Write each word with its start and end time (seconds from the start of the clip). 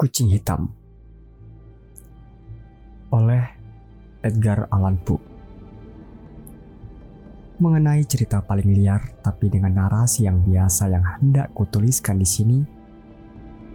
Kucing 0.00 0.32
Hitam 0.32 0.64
oleh 3.12 3.44
Edgar 4.24 4.64
Allan 4.72 4.96
Poe 4.96 5.20
Mengenai 7.60 8.08
cerita 8.08 8.40
paling 8.40 8.80
liar 8.80 9.20
tapi 9.20 9.52
dengan 9.52 9.76
narasi 9.76 10.24
yang 10.24 10.40
biasa 10.40 10.88
yang 10.88 11.04
hendak 11.04 11.52
kutuliskan 11.52 12.16
di 12.16 12.24
sini, 12.24 12.58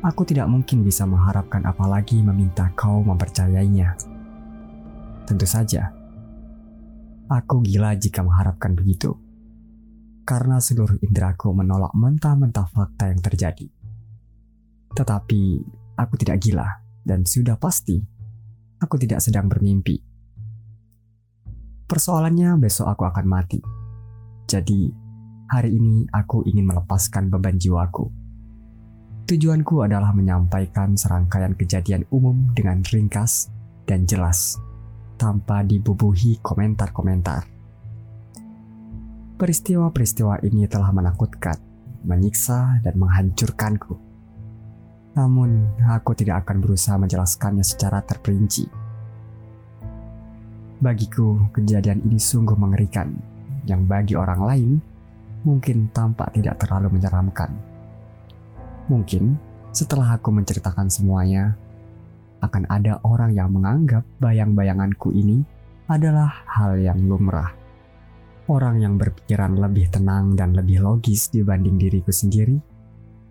aku 0.02 0.26
tidak 0.26 0.50
mungkin 0.50 0.82
bisa 0.82 1.06
mengharapkan 1.06 1.62
apalagi 1.62 2.18
meminta 2.26 2.74
kau 2.74 3.06
mempercayainya. 3.06 3.94
Tentu 5.30 5.46
saja, 5.46 5.94
aku 7.30 7.62
gila 7.62 7.94
jika 8.02 8.26
mengharapkan 8.26 8.74
begitu. 8.74 9.14
Karena 10.26 10.58
seluruh 10.58 10.98
indraku 11.06 11.54
menolak 11.54 11.94
mentah-mentah 11.94 12.66
fakta 12.74 13.14
yang 13.14 13.22
terjadi. 13.22 13.70
Tetapi 14.90 15.42
aku 15.96 16.20
tidak 16.20 16.44
gila 16.44 16.68
dan 17.04 17.24
sudah 17.24 17.56
pasti 17.60 18.00
aku 18.80 18.96
tidak 19.00 19.24
sedang 19.24 19.48
bermimpi. 19.48 19.98
Persoalannya 21.86 22.58
besok 22.58 22.90
aku 22.90 23.04
akan 23.06 23.26
mati. 23.30 23.62
Jadi, 24.46 24.90
hari 25.50 25.78
ini 25.78 26.06
aku 26.10 26.46
ingin 26.46 26.66
melepaskan 26.66 27.30
beban 27.30 27.58
jiwaku. 27.62 28.10
Tujuanku 29.26 29.82
adalah 29.82 30.14
menyampaikan 30.14 30.94
serangkaian 30.94 31.58
kejadian 31.58 32.06
umum 32.14 32.54
dengan 32.54 32.86
ringkas 32.86 33.50
dan 33.90 34.06
jelas, 34.06 34.58
tanpa 35.18 35.66
dibubuhi 35.66 36.38
komentar-komentar. 36.46 37.46
Peristiwa-peristiwa 39.36 40.46
ini 40.46 40.70
telah 40.70 40.94
menakutkan, 40.94 41.58
menyiksa, 42.06 42.86
dan 42.86 43.02
menghancurkanku. 43.02 44.05
Namun, 45.16 45.64
aku 45.88 46.12
tidak 46.14 46.44
akan 46.44 46.60
berusaha 46.60 47.00
menjelaskannya 47.00 47.64
secara 47.64 48.04
terperinci 48.04 48.86
Bagiku, 50.76 51.40
kejadian 51.56 52.04
ini 52.04 52.20
sungguh 52.20 52.60
mengerikan, 52.60 53.16
yang 53.64 53.88
bagi 53.88 54.12
orang 54.12 54.42
lain 54.44 54.72
mungkin 55.48 55.88
tampak 55.96 56.36
tidak 56.36 56.60
terlalu 56.60 57.00
menyeramkan. 57.00 57.48
Mungkin 58.92 59.40
setelah 59.72 60.20
aku 60.20 60.36
menceritakan 60.36 60.92
semuanya, 60.92 61.56
akan 62.44 62.68
ada 62.68 63.00
orang 63.08 63.32
yang 63.32 63.56
menganggap 63.56 64.04
bayang-bayanganku 64.20 65.16
ini 65.16 65.48
adalah 65.88 66.44
hal 66.44 66.76
yang 66.76 67.00
lumrah. 67.08 67.56
Orang 68.52 68.84
yang 68.84 69.00
berpikiran 69.00 69.56
lebih 69.56 69.88
tenang 69.90 70.36
dan 70.36 70.52
lebih 70.54 70.84
logis 70.84 71.32
dibanding 71.32 71.80
diriku 71.80 72.12
sendiri 72.12 72.60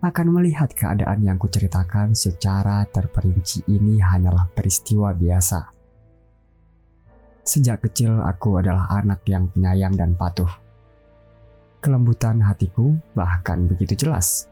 akan 0.05 0.27
melihat 0.29 0.69
keadaan 0.69 1.25
yang 1.25 1.41
kuceritakan 1.41 2.13
secara 2.13 2.85
terperinci 2.85 3.65
ini 3.65 3.97
hanyalah 3.97 4.45
peristiwa 4.53 5.09
biasa 5.11 5.75
Sejak 7.45 7.85
kecil 7.85 8.09
aku 8.25 8.57
adalah 8.57 8.89
anak 8.89 9.21
yang 9.29 9.45
penyayang 9.53 9.93
dan 9.93 10.17
patuh. 10.17 10.49
Kelembutan 11.77 12.41
hatiku 12.41 12.97
bahkan 13.13 13.69
begitu 13.69 13.93
jelas, 13.93 14.49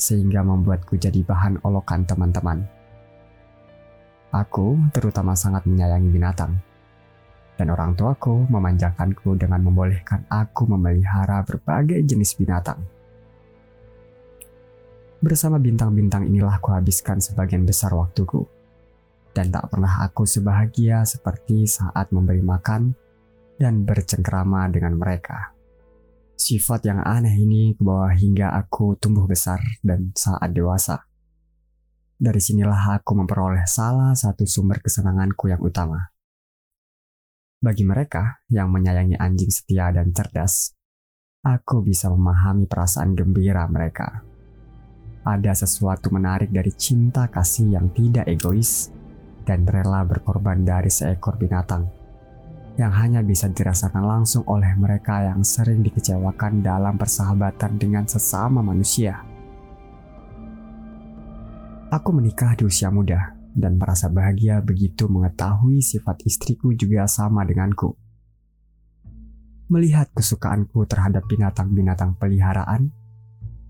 sehingga 0.00 0.40
membuatku 0.40 0.96
jadi 0.96 1.20
bahan 1.20 1.60
olokan 1.60 2.08
teman-teman. 2.08 2.64
Aku 4.32 4.80
terutama 4.88 5.36
sangat 5.36 5.68
menyayangi 5.68 6.08
binatang, 6.08 6.56
dan 7.60 7.68
orang 7.68 7.92
tuaku 7.92 8.48
memanjakanku 8.48 9.36
dengan 9.36 9.60
membolehkan 9.60 10.24
aku 10.32 10.64
memelihara 10.64 11.44
berbagai 11.44 12.00
jenis 12.08 12.40
binatang. 12.40 12.80
Bersama 15.20 15.60
bintang-bintang 15.60 16.24
inilah 16.24 16.56
kuhabiskan 16.64 17.20
sebagian 17.20 17.68
besar 17.68 17.92
waktuku 17.92 18.40
dan 19.36 19.52
tak 19.52 19.68
pernah 19.68 20.00
aku 20.00 20.24
sebahagia 20.24 21.04
seperti 21.04 21.68
saat 21.68 22.08
memberi 22.08 22.40
makan 22.40 22.96
dan 23.60 23.84
bercengkrama 23.84 24.72
dengan 24.72 24.96
mereka. 24.96 25.52
Sifat 26.40 26.88
yang 26.88 27.04
aneh 27.04 27.36
ini 27.36 27.76
kebawa 27.76 28.16
hingga 28.16 28.56
aku 28.56 28.96
tumbuh 28.96 29.28
besar 29.28 29.60
dan 29.84 30.08
saat 30.16 30.56
dewasa. 30.56 31.04
Dari 32.16 32.40
sinilah 32.40 32.96
aku 32.96 33.12
memperoleh 33.12 33.68
salah 33.68 34.16
satu 34.16 34.48
sumber 34.48 34.80
kesenanganku 34.80 35.52
yang 35.52 35.60
utama. 35.60 36.16
Bagi 37.60 37.84
mereka 37.84 38.40
yang 38.48 38.72
menyayangi 38.72 39.20
anjing 39.20 39.52
setia 39.52 39.92
dan 39.92 40.16
cerdas, 40.16 40.72
aku 41.44 41.84
bisa 41.84 42.08
memahami 42.08 42.64
perasaan 42.64 43.12
gembira 43.12 43.68
mereka. 43.68 44.29
Ada 45.20 45.52
sesuatu 45.66 46.08
menarik 46.08 46.48
dari 46.48 46.72
cinta 46.72 47.28
kasih 47.28 47.76
yang 47.76 47.92
tidak 47.92 48.24
egois 48.24 48.88
dan 49.44 49.68
rela 49.68 50.04
berkorban 50.04 50.64
dari 50.64 50.88
seekor 50.88 51.36
binatang 51.36 52.00
yang 52.80 52.96
hanya 52.96 53.20
bisa 53.20 53.44
dirasakan 53.52 54.08
langsung 54.08 54.40
oleh 54.48 54.72
mereka 54.72 55.20
yang 55.20 55.44
sering 55.44 55.84
dikecewakan 55.84 56.64
dalam 56.64 56.96
persahabatan 56.96 57.76
dengan 57.76 58.08
sesama 58.08 58.64
manusia. 58.64 59.20
Aku 61.92 62.14
menikah 62.16 62.56
di 62.56 62.64
usia 62.64 62.88
muda 62.88 63.36
dan 63.52 63.76
merasa 63.76 64.08
bahagia 64.08 64.64
begitu 64.64 65.10
mengetahui 65.12 65.84
sifat 65.84 66.24
istriku 66.24 66.72
juga 66.72 67.04
sama 67.04 67.44
denganku. 67.44 67.98
Melihat 69.68 70.08
kesukaanku 70.16 70.86
terhadap 70.88 71.26
binatang-binatang 71.28 72.16
peliharaan, 72.16 72.94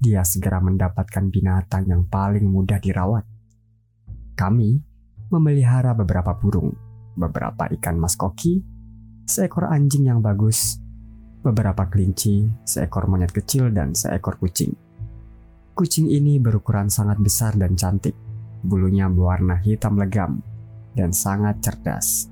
dia 0.01 0.25
segera 0.25 0.65
mendapatkan 0.65 1.29
binatang 1.29 1.85
yang 1.85 2.09
paling 2.09 2.49
mudah 2.49 2.81
dirawat. 2.81 3.29
Kami 4.33 4.81
memelihara 5.29 5.93
beberapa 5.93 6.33
burung, 6.33 6.73
beberapa 7.13 7.69
ikan 7.77 8.01
mas 8.01 8.17
koki, 8.17 8.65
seekor 9.29 9.69
anjing 9.69 10.09
yang 10.09 10.25
bagus, 10.25 10.81
beberapa 11.45 11.85
kelinci, 11.93 12.49
seekor 12.65 13.13
monyet 13.13 13.31
kecil, 13.31 13.69
dan 13.69 13.93
seekor 13.93 14.41
kucing. 14.41 14.73
Kucing 15.77 16.09
ini 16.09 16.41
berukuran 16.41 16.89
sangat 16.89 17.21
besar 17.21 17.57
dan 17.61 17.77
cantik. 17.77 18.17
Bulunya 18.61 19.09
berwarna 19.09 19.57
hitam 19.61 19.97
legam 19.97 20.41
dan 20.93 21.13
sangat 21.13 21.61
cerdas. 21.61 22.29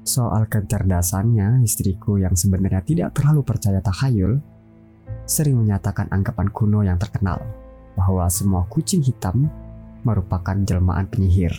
Soal 0.00 0.48
kecerdasannya, 0.48 1.60
istriku 1.60 2.16
yang 2.16 2.32
sebenarnya 2.32 2.80
tidak 2.80 3.12
terlalu 3.12 3.44
percaya 3.44 3.84
takhayul, 3.84 4.40
sering 5.26 5.58
menyatakan 5.58 6.08
anggapan 6.12 6.48
kuno 6.52 6.84
yang 6.84 6.96
terkenal 6.96 7.40
bahwa 7.98 8.28
semua 8.32 8.64
kucing 8.68 9.02
hitam 9.02 9.50
merupakan 10.04 10.56
jelmaan 10.64 11.06
penyihir. 11.08 11.52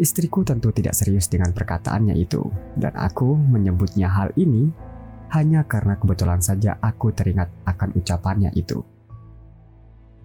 Istriku 0.00 0.40
tentu 0.48 0.72
tidak 0.72 0.96
serius 0.96 1.28
dengan 1.28 1.52
perkataannya 1.52 2.16
itu, 2.16 2.40
dan 2.80 2.96
aku 2.96 3.36
menyebutnya 3.36 4.08
hal 4.08 4.32
ini 4.32 4.72
hanya 5.36 5.62
karena 5.68 6.00
kebetulan 6.00 6.40
saja 6.40 6.80
aku 6.80 7.12
teringat 7.12 7.52
akan 7.68 7.92
ucapannya 7.92 8.48
itu. 8.56 8.80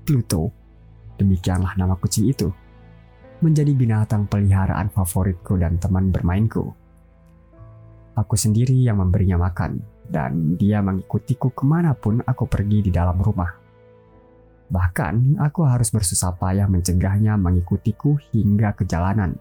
Pluto, 0.08 0.48
demikianlah 1.20 1.76
nama 1.76 2.00
kucing 2.00 2.32
itu, 2.32 2.48
menjadi 3.44 3.76
binatang 3.76 4.32
peliharaan 4.32 4.88
favoritku 4.96 5.60
dan 5.60 5.76
teman 5.76 6.08
bermainku. 6.08 6.72
Aku 8.16 8.36
sendiri 8.40 8.80
yang 8.80 9.04
memberinya 9.04 9.36
makan, 9.36 9.84
dan 10.10 10.60
dia 10.60 10.82
mengikutiku 10.86 11.52
ke 11.52 11.64
mana 11.66 11.98
pun 11.98 12.22
aku 12.22 12.46
pergi 12.46 12.86
di 12.86 12.92
dalam 12.94 13.18
rumah. 13.18 13.52
Bahkan, 14.66 15.38
aku 15.42 15.62
harus 15.66 15.94
bersusah 15.94 16.34
payah 16.38 16.66
mencegahnya 16.66 17.38
mengikutiku 17.38 18.18
hingga 18.34 18.74
ke 18.74 18.86
jalanan 18.90 19.38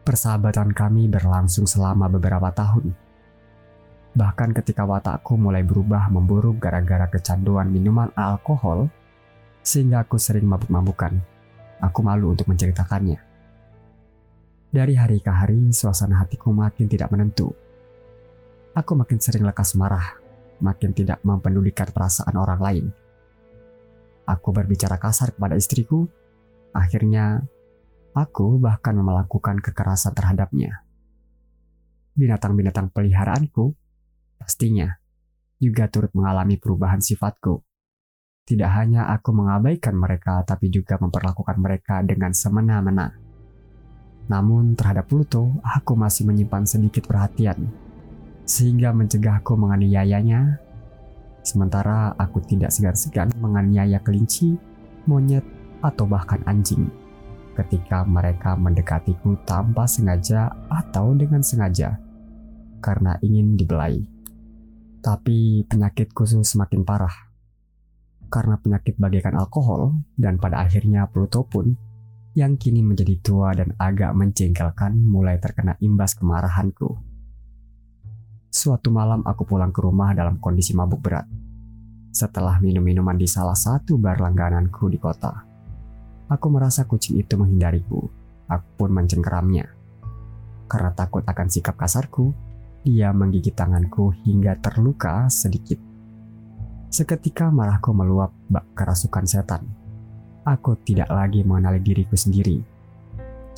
Persahabatan 0.00 0.72
kami 0.72 1.12
berlangsung 1.12 1.68
selama 1.68 2.08
beberapa 2.08 2.48
tahun. 2.50 2.90
Bahkan 4.16 4.50
ketika 4.58 4.82
watakku 4.82 5.36
mulai 5.36 5.62
berubah 5.62 6.10
memburuk 6.10 6.58
gara-gara 6.58 7.06
kecanduan 7.06 7.70
minuman 7.70 8.10
alkohol, 8.18 8.90
sehingga 9.62 10.02
aku 10.02 10.18
sering 10.18 10.48
mabuk-mabukan. 10.48 11.14
Aku 11.78 12.00
malu 12.02 12.32
untuk 12.32 12.48
menceritakannya. 12.48 13.22
Dari 14.74 14.94
hari 14.98 15.22
ke 15.22 15.30
hari, 15.30 15.70
suasana 15.70 16.24
hatiku 16.24 16.50
makin 16.50 16.90
tidak 16.90 17.12
menentu. 17.12 17.54
Aku 18.80 18.96
makin 18.96 19.20
sering 19.20 19.44
lekas 19.44 19.76
marah, 19.76 20.16
makin 20.64 20.96
tidak 20.96 21.20
mempedulikan 21.20 21.92
perasaan 21.92 22.32
orang 22.40 22.60
lain. 22.64 22.86
Aku 24.24 24.56
berbicara 24.56 24.96
kasar 24.96 25.36
kepada 25.36 25.52
istriku, 25.60 26.08
akhirnya 26.72 27.44
Aku 28.10 28.58
bahkan 28.58 28.98
melakukan 28.98 29.62
kekerasan 29.62 30.10
terhadapnya. 30.18 30.82
Binatang-binatang 32.18 32.90
peliharaanku 32.90 33.70
pastinya 34.34 34.98
juga 35.62 35.86
turut 35.86 36.10
mengalami 36.10 36.58
perubahan 36.58 36.98
sifatku. 36.98 37.62
Tidak 38.42 38.66
hanya 38.66 39.06
aku 39.14 39.30
mengabaikan 39.30 39.94
mereka, 39.94 40.42
tapi 40.42 40.74
juga 40.74 40.98
memperlakukan 40.98 41.54
mereka 41.62 42.02
dengan 42.02 42.34
semena-mena. 42.34 43.14
Namun 44.26 44.74
terhadap 44.74 45.06
Pluto, 45.06 45.62
aku 45.62 45.94
masih 45.94 46.26
menyimpan 46.26 46.66
sedikit 46.66 47.06
perhatian, 47.06 47.70
sehingga 48.44 48.94
mencegahku 48.94 49.56
menganiayanya. 49.56 50.60
Sementara 51.40 52.12
aku 52.20 52.44
tidak 52.44 52.68
segan-segan 52.70 53.32
menganiaya 53.40 53.98
kelinci, 54.04 54.60
monyet, 55.08 55.42
atau 55.80 56.04
bahkan 56.04 56.44
anjing 56.44 56.92
ketika 57.56 58.06
mereka 58.06 58.56
mendekatiku 58.56 59.36
tanpa 59.44 59.84
sengaja 59.84 60.48
atau 60.68 61.12
dengan 61.12 61.44
sengaja 61.44 61.98
karena 62.80 63.20
ingin 63.20 63.56
dibelai. 63.56 64.00
Tapi 65.00 65.64
penyakitku 65.64 66.28
semakin 66.28 66.84
parah. 66.84 67.32
Karena 68.30 68.60
penyakit 68.60 68.94
bagaikan 69.00 69.34
alkohol 69.34 69.96
dan 70.14 70.38
pada 70.38 70.62
akhirnya 70.62 71.08
Pluto 71.10 71.42
pun 71.42 71.74
yang 72.38 72.54
kini 72.54 72.78
menjadi 72.78 73.18
tua 73.18 73.50
dan 73.56 73.74
agak 73.74 74.14
menjengkelkan 74.14 74.94
mulai 74.94 75.40
terkena 75.42 75.74
imbas 75.82 76.14
kemarahanku. 76.14 77.09
Suatu 78.50 78.90
malam 78.90 79.22
aku 79.22 79.46
pulang 79.46 79.70
ke 79.70 79.78
rumah 79.78 80.10
dalam 80.10 80.42
kondisi 80.42 80.74
mabuk 80.74 80.98
berat. 80.98 81.22
Setelah 82.10 82.58
minum 82.58 82.82
minuman 82.82 83.14
di 83.14 83.22
salah 83.30 83.54
satu 83.54 83.94
bar 83.94 84.18
langgananku 84.18 84.90
di 84.90 84.98
kota. 84.98 85.46
Aku 86.26 86.50
merasa 86.50 86.82
kucing 86.82 87.22
itu 87.22 87.38
menghindariku. 87.38 88.10
Aku 88.50 88.66
pun 88.74 88.90
mencengkeramnya. 88.90 89.70
Karena 90.66 90.90
takut 90.90 91.22
akan 91.22 91.46
sikap 91.46 91.78
kasarku, 91.78 92.34
dia 92.82 93.14
menggigit 93.14 93.54
tanganku 93.54 94.10
hingga 94.26 94.58
terluka 94.58 95.30
sedikit. 95.30 95.78
Seketika 96.90 97.54
marahku 97.54 97.94
meluap 97.94 98.34
bak 98.50 98.66
kerasukan 98.74 99.30
setan. 99.30 99.62
Aku 100.42 100.74
tidak 100.82 101.06
lagi 101.06 101.46
mengenali 101.46 101.78
diriku 101.78 102.18
sendiri. 102.18 102.58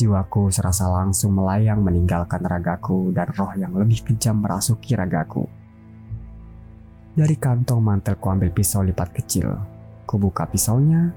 Jiwaku 0.03 0.51
serasa 0.51 0.91
langsung 0.91 1.39
melayang 1.39 1.79
meninggalkan 1.79 2.43
ragaku 2.43 3.15
dan 3.15 3.31
roh 3.39 3.55
yang 3.55 3.71
lebih 3.79 4.03
kejam 4.03 4.43
merasuki 4.43 4.99
ragaku. 4.99 5.47
Dari 7.15 7.39
kantong 7.39 7.79
mantelku 7.79 8.27
ambil 8.27 8.51
pisau 8.51 8.83
lipat 8.83 9.15
kecil. 9.15 9.47
Kubuka 10.03 10.51
pisaunya 10.51 11.15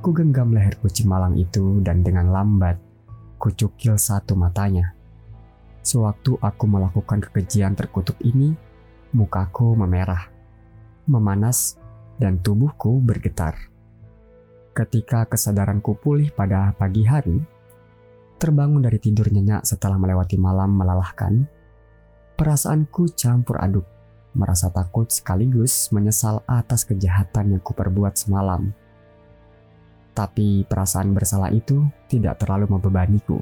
Ku 0.00 0.10
genggam 0.16 0.50
leher 0.50 0.80
kucing 0.80 1.06
malang 1.06 1.36
itu 1.36 1.78
dan 1.84 2.00
dengan 2.00 2.32
lambat 2.32 2.74
kucukil 3.36 3.94
satu 4.00 4.34
matanya. 4.34 4.96
Sewaktu 5.84 6.40
aku 6.40 6.64
melakukan 6.66 7.22
kekejian 7.22 7.78
terkutuk 7.78 8.18
ini, 8.24 8.50
mukaku 9.14 9.78
memerah, 9.78 10.26
memanas, 11.06 11.78
dan 12.16 12.40
tubuhku 12.42 12.98
bergetar. 12.98 13.54
Ketika 14.74 15.22
kesadaranku 15.30 15.94
pulih 16.00 16.34
pada 16.34 16.74
pagi 16.74 17.06
hari, 17.06 17.38
terbangun 18.42 18.82
dari 18.82 18.98
tidur 18.98 19.30
nyenyak 19.30 19.62
setelah 19.62 19.94
melewati 19.94 20.34
malam 20.34 20.74
melelahkan, 20.74 21.46
perasaanku 22.34 23.14
campur 23.14 23.54
aduk, 23.62 23.86
merasa 24.34 24.66
takut 24.66 25.06
sekaligus 25.06 25.94
menyesal 25.94 26.42
atas 26.50 26.82
kejahatan 26.82 27.54
yang 27.54 27.62
kuperbuat 27.62 28.18
semalam. 28.18 28.74
Tapi 30.10 30.66
perasaan 30.66 31.14
bersalah 31.14 31.54
itu 31.54 31.86
tidak 32.10 32.42
terlalu 32.42 32.66
membebaniku. 32.66 33.38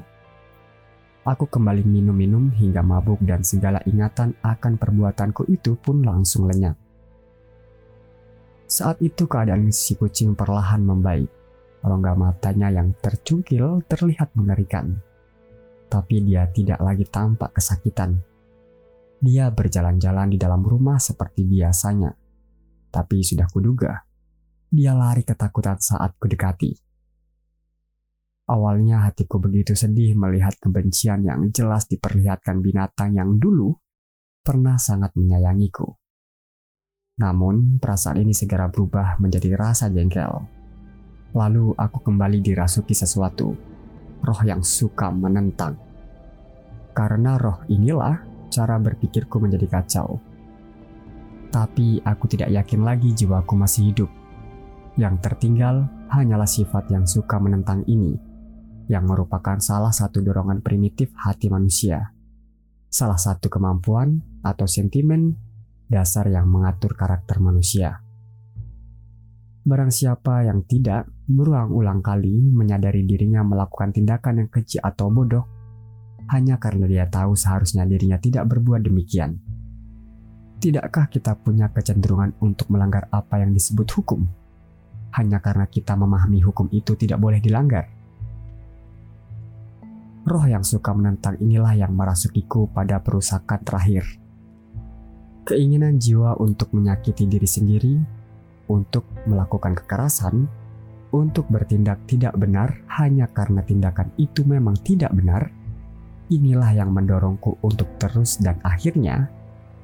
Aku 1.25 1.49
kembali 1.49 1.81
minum-minum 1.81 2.53
hingga 2.53 2.85
mabuk 2.85 3.17
dan 3.25 3.41
segala 3.41 3.81
ingatan 3.89 4.37
akan 4.45 4.77
perbuatanku 4.77 5.49
itu 5.49 5.81
pun 5.81 6.05
langsung 6.05 6.45
lenyap. 6.45 6.77
Saat 8.69 9.01
itu 9.01 9.25
keadaan 9.25 9.73
si 9.73 9.97
kucing 9.97 10.37
perlahan 10.37 10.85
membaik. 10.85 11.40
Rongga 11.81 12.13
matanya 12.13 12.69
yang 12.69 12.93
tercungkil 13.01 13.81
terlihat 13.89 14.37
mengerikan. 14.37 15.01
Tapi 15.89 16.21
dia 16.21 16.45
tidak 16.53 16.77
lagi 16.77 17.09
tampak 17.09 17.57
kesakitan. 17.57 18.21
Dia 19.21 19.49
berjalan-jalan 19.49 20.33
di 20.33 20.37
dalam 20.37 20.61
rumah 20.61 21.01
seperti 21.01 21.45
biasanya. 21.45 22.13
Tapi 22.93 23.25
sudah 23.25 23.49
kuduga, 23.49 23.97
dia 24.69 24.93
lari 24.93 25.25
ketakutan 25.25 25.81
saat 25.81 26.15
kudekati. 26.21 26.77
Awalnya 28.51 29.07
hatiku 29.07 29.39
begitu 29.39 29.73
sedih 29.73 30.13
melihat 30.13 30.53
kebencian 30.59 31.23
yang 31.25 31.49
jelas 31.49 31.87
diperlihatkan 31.87 32.59
binatang 32.59 33.15
yang 33.15 33.39
dulu 33.39 33.79
pernah 34.43 34.75
sangat 34.75 35.15
menyayangiku. 35.15 35.97
Namun, 37.21 37.77
perasaan 37.77 38.17
ini 38.21 38.33
segera 38.33 38.67
berubah 38.67 39.21
menjadi 39.21 39.53
rasa 39.53 39.87
jengkel. 39.93 40.60
Lalu 41.31 41.75
aku 41.79 42.03
kembali 42.03 42.43
dirasuki 42.43 42.91
sesuatu, 42.91 43.55
roh 44.19 44.41
yang 44.43 44.59
suka 44.63 45.07
menentang. 45.09 45.79
Karena 46.91 47.39
roh 47.39 47.63
inilah 47.71 48.19
cara 48.51 48.75
berpikirku 48.75 49.39
menjadi 49.39 49.67
kacau. 49.79 50.19
Tapi 51.51 52.03
aku 52.03 52.25
tidak 52.31 52.51
yakin 52.51 52.83
lagi 52.83 53.15
jiwaku 53.15 53.55
masih 53.55 53.91
hidup 53.91 54.11
yang 54.99 55.19
tertinggal 55.23 55.87
hanyalah 56.11 56.47
sifat 56.47 56.91
yang 56.91 57.07
suka 57.07 57.39
menentang 57.39 57.87
ini, 57.87 58.19
yang 58.91 59.07
merupakan 59.07 59.55
salah 59.63 59.95
satu 59.95 60.19
dorongan 60.19 60.59
primitif 60.59 61.15
hati 61.15 61.47
manusia. 61.47 62.11
Salah 62.91 63.15
satu 63.15 63.47
kemampuan 63.47 64.19
atau 64.43 64.67
sentimen 64.67 65.39
dasar 65.87 66.27
yang 66.27 66.51
mengatur 66.51 66.91
karakter 66.99 67.39
manusia. 67.39 68.03
Barang 69.61 69.93
siapa 69.93 70.45
yang 70.45 70.65
tidak 70.65 71.05
berulang-ulang 71.29 72.01
kali 72.01 72.49
menyadari 72.49 73.05
dirinya 73.05 73.45
melakukan 73.45 73.93
tindakan 73.93 74.45
yang 74.45 74.49
kecil 74.49 74.81
atau 74.81 75.13
bodoh, 75.13 75.45
hanya 76.33 76.57
karena 76.57 76.89
dia 76.89 77.05
tahu 77.05 77.37
seharusnya 77.37 77.85
dirinya 77.85 78.17
tidak 78.17 78.49
berbuat 78.49 78.81
demikian. 78.81 79.37
Tidakkah 80.61 81.09
kita 81.09 81.37
punya 81.37 81.69
kecenderungan 81.69 82.37
untuk 82.41 82.69
melanggar 82.73 83.05
apa 83.13 83.41
yang 83.41 83.53
disebut 83.53 83.89
hukum? 83.97 84.25
hanya 85.11 85.43
karena 85.43 85.67
kita 85.67 85.93
memahami 85.95 86.39
hukum 86.39 86.71
itu 86.71 86.95
tidak 86.95 87.19
boleh 87.19 87.43
dilanggar. 87.43 87.87
Roh 90.21 90.45
yang 90.45 90.61
suka 90.63 90.93
menentang 90.93 91.35
inilah 91.41 91.73
yang 91.75 91.91
merasukiku 91.97 92.69
pada 92.69 93.01
perusakan 93.01 93.59
terakhir. 93.65 94.05
Keinginan 95.41 95.97
jiwa 95.97 96.37
untuk 96.37 96.71
menyakiti 96.77 97.25
diri 97.25 97.49
sendiri, 97.49 97.93
untuk 98.71 99.03
melakukan 99.27 99.75
kekerasan, 99.75 100.47
untuk 101.11 101.51
bertindak 101.51 101.99
tidak 102.07 102.31
benar 102.39 102.79
hanya 102.95 103.27
karena 103.27 103.59
tindakan 103.59 104.07
itu 104.15 104.47
memang 104.47 104.79
tidak 104.79 105.11
benar, 105.11 105.51
inilah 106.31 106.71
yang 106.71 106.95
mendorongku 106.95 107.59
untuk 107.59 107.91
terus 107.99 108.39
dan 108.39 108.55
akhirnya 108.63 109.27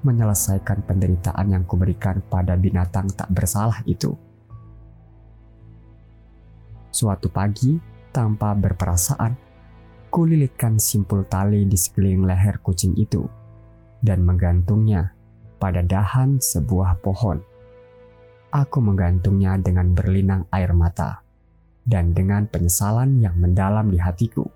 menyelesaikan 0.08 0.88
penderitaan 0.88 1.52
yang 1.52 1.68
kuberikan 1.68 2.24
pada 2.32 2.56
binatang 2.56 3.12
tak 3.12 3.28
bersalah 3.28 3.84
itu. 3.84 4.16
Suatu 6.88 7.28
pagi, 7.28 7.76
tanpa 8.16 8.56
berperasaan, 8.56 9.36
kulilitkan 10.08 10.80
simpul 10.80 11.28
tali 11.28 11.68
di 11.68 11.76
sekeliling 11.76 12.24
leher 12.24 12.58
kucing 12.64 12.96
itu 12.96 13.28
dan 14.02 14.24
menggantungnya 14.24 15.12
pada 15.60 15.84
dahan 15.84 16.40
sebuah 16.40 17.04
pohon. 17.04 17.57
Aku 18.58 18.82
menggantungnya 18.82 19.54
dengan 19.62 19.94
berlinang 19.94 20.50
air 20.50 20.74
mata 20.74 21.22
dan 21.86 22.18
dengan 22.18 22.50
penyesalan 22.50 23.22
yang 23.22 23.38
mendalam 23.38 23.86
di 23.86 24.02
hatiku. 24.02 24.50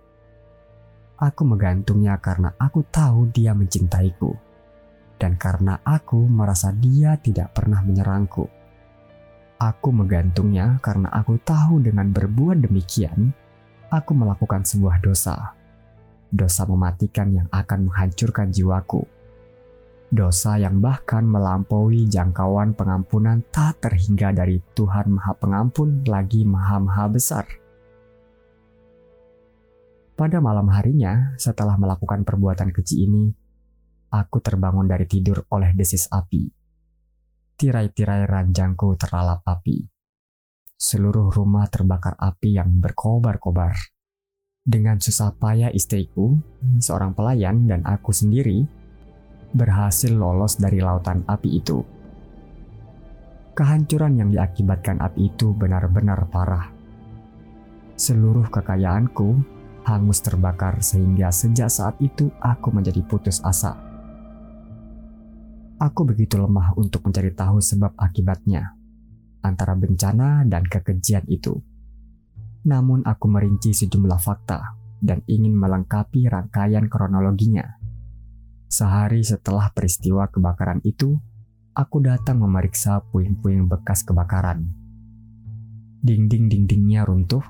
Aku 1.22 1.46
menggantungnya 1.46 2.18
karena 2.18 2.50
aku 2.58 2.82
tahu 2.90 3.30
dia 3.30 3.54
mencintaiku 3.54 4.34
dan 5.22 5.38
karena 5.38 5.78
aku 5.86 6.18
merasa 6.18 6.74
dia 6.74 7.14
tidak 7.22 7.54
pernah 7.54 7.78
menyerangku. 7.86 8.50
Aku 9.62 9.94
menggantungnya 9.94 10.82
karena 10.82 11.14
aku 11.14 11.38
tahu 11.38 11.86
dengan 11.86 12.10
berbuat 12.10 12.58
demikian, 12.66 13.30
aku 13.94 14.18
melakukan 14.18 14.66
sebuah 14.66 14.98
dosa. 15.06 15.54
Dosa 16.34 16.66
mematikan 16.66 17.30
yang 17.30 17.46
akan 17.54 17.86
menghancurkan 17.86 18.50
jiwaku. 18.50 19.06
Dosa 20.12 20.60
yang 20.60 20.84
bahkan 20.84 21.24
melampaui 21.24 22.04
jangkauan 22.12 22.76
pengampunan 22.76 23.40
tak 23.48 23.80
terhingga 23.80 24.36
dari 24.36 24.60
Tuhan 24.76 25.16
Maha 25.16 25.34
Pengampun 25.40 26.04
lagi 26.04 26.44
Maha-Maha 26.44 27.06
Besar. 27.08 27.48
Pada 30.20 30.44
malam 30.44 30.68
harinya, 30.68 31.32
setelah 31.40 31.80
melakukan 31.80 32.28
perbuatan 32.28 32.76
keji 32.76 33.08
ini, 33.08 33.32
aku 34.12 34.44
terbangun 34.44 34.86
dari 34.86 35.08
tidur 35.08 35.48
oleh 35.48 35.72
desis 35.72 36.12
api 36.12 36.62
tirai-tirai 37.62 38.26
ranjangku 38.26 38.98
terlalap 38.98 39.46
api. 39.46 39.86
Seluruh 40.74 41.30
rumah 41.30 41.70
terbakar 41.70 42.18
api 42.18 42.58
yang 42.58 42.82
berkobar-kobar. 42.82 43.78
Dengan 44.66 44.98
susah 44.98 45.38
payah 45.38 45.70
istriku, 45.70 46.42
seorang 46.82 47.14
pelayan 47.14 47.70
dan 47.70 47.86
aku 47.86 48.10
sendiri 48.10 48.66
berhasil 49.52 50.12
lolos 50.12 50.58
dari 50.58 50.80
lautan 50.80 51.24
api 51.28 51.50
itu. 51.52 51.80
Kehancuran 53.52 54.18
yang 54.18 54.30
diakibatkan 54.32 55.04
api 55.04 55.32
itu 55.32 55.52
benar-benar 55.52 56.28
parah. 56.32 56.72
Seluruh 58.00 58.48
kekayaanku 58.48 59.30
hangus 59.86 60.24
terbakar 60.24 60.80
sehingga 60.80 61.30
sejak 61.30 61.68
saat 61.68 62.00
itu 62.00 62.32
aku 62.40 62.72
menjadi 62.74 63.04
putus 63.06 63.42
asa 63.44 63.92
Aku 65.82 66.06
begitu 66.06 66.38
lemah 66.38 66.78
untuk 66.78 67.10
mencari 67.10 67.34
tahu 67.34 67.58
sebab 67.58 67.98
akibatnya 67.98 68.78
antara 69.42 69.74
bencana 69.74 70.46
dan 70.46 70.62
kekejian 70.62 71.26
itu. 71.26 71.58
Namun 72.70 73.02
aku 73.02 73.26
merinci 73.26 73.74
sejumlah 73.74 74.22
fakta 74.22 74.78
dan 75.02 75.26
ingin 75.26 75.58
melengkapi 75.58 76.30
rangkaian 76.30 76.86
kronologinya. 76.86 77.81
Sehari 78.72 79.20
setelah 79.20 79.68
peristiwa 79.76 80.32
kebakaran 80.32 80.80
itu, 80.88 81.20
aku 81.76 82.00
datang 82.00 82.40
memeriksa 82.40 83.04
puing-puing 83.12 83.68
bekas 83.68 84.08
kebakaran. 84.08 84.64
Dinding-dindingnya 86.00 87.04
runtuh, 87.04 87.44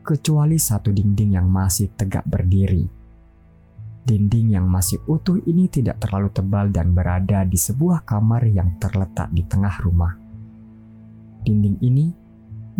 kecuali 0.00 0.56
satu 0.56 0.88
dinding 0.88 1.36
yang 1.36 1.52
masih 1.52 1.92
tegak 1.92 2.24
berdiri. 2.24 2.88
Dinding 4.08 4.56
yang 4.56 4.64
masih 4.64 5.04
utuh 5.04 5.36
ini 5.44 5.68
tidak 5.68 6.00
terlalu 6.00 6.32
tebal 6.32 6.72
dan 6.72 6.96
berada 6.96 7.44
di 7.44 7.60
sebuah 7.60 8.08
kamar 8.08 8.48
yang 8.48 8.80
terletak 8.80 9.28
di 9.28 9.44
tengah 9.44 9.84
rumah. 9.84 10.16
Dinding 11.44 11.76
ini 11.84 12.08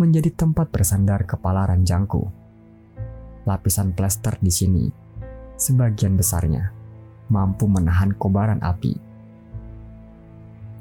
menjadi 0.01 0.33
tempat 0.33 0.73
bersandar 0.73 1.21
kepala 1.29 1.69
ranjangku. 1.69 2.33
Lapisan 3.45 3.93
plester 3.93 4.41
di 4.41 4.49
sini, 4.49 4.89
sebagian 5.53 6.17
besarnya, 6.17 6.78
mampu 7.29 7.65
menahan 7.69 8.13
kobaran 8.17 8.59
api. 8.61 8.97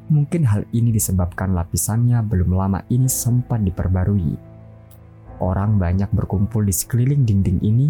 Mungkin 0.08 0.48
hal 0.48 0.64
ini 0.72 0.88
disebabkan 0.88 1.52
lapisannya 1.52 2.24
belum 2.24 2.56
lama 2.56 2.80
ini 2.88 3.06
sempat 3.06 3.60
diperbarui. 3.60 4.40
Orang 5.38 5.76
banyak 5.76 6.08
berkumpul 6.10 6.64
di 6.64 6.72
sekeliling 6.72 7.28
dinding 7.28 7.60
ini 7.60 7.88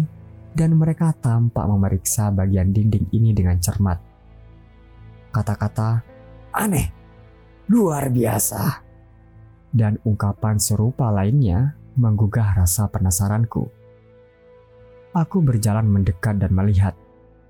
dan 0.51 0.75
mereka 0.75 1.15
tampak 1.15 1.63
memeriksa 1.63 2.27
bagian 2.29 2.75
dinding 2.75 3.07
ini 3.15 3.31
dengan 3.31 3.57
cermat. 3.63 3.97
Kata-kata 5.31 6.03
aneh, 6.51 6.91
luar 7.71 8.11
biasa, 8.11 8.83
dan 9.71 9.95
ungkapan 10.03 10.59
serupa 10.59 11.13
lainnya 11.13 11.79
menggugah 11.95 12.57
rasa 12.57 12.91
penasaranku. 12.91 13.69
Aku 15.15 15.41
berjalan 15.41 15.89
mendekat 15.89 16.37
dan 16.37 16.53
melihat 16.53 16.93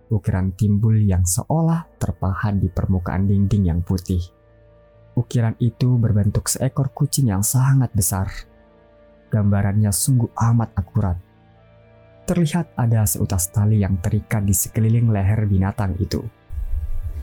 ukiran 0.10 0.52
timbul 0.58 0.98
yang 0.98 1.26
seolah 1.26 1.86
terpahat 2.02 2.58
di 2.58 2.68
permukaan 2.70 3.30
dinding 3.30 3.70
yang 3.70 3.82
putih. 3.86 4.22
Ukiran 5.14 5.58
itu 5.62 5.98
berbentuk 5.98 6.50
seekor 6.50 6.92
kucing 6.94 7.30
yang 7.30 7.46
sangat 7.46 7.94
besar. 7.94 8.30
Gambarannya 9.30 9.94
sungguh 9.94 10.34
amat 10.34 10.74
akurat 10.74 11.30
terlihat 12.30 12.78
ada 12.78 13.10
seutas 13.10 13.50
tali 13.50 13.82
yang 13.82 13.98
terikat 14.06 14.46
di 14.46 14.54
sekeliling 14.54 15.10
leher 15.10 15.50
binatang 15.50 15.98
itu. 15.98 16.22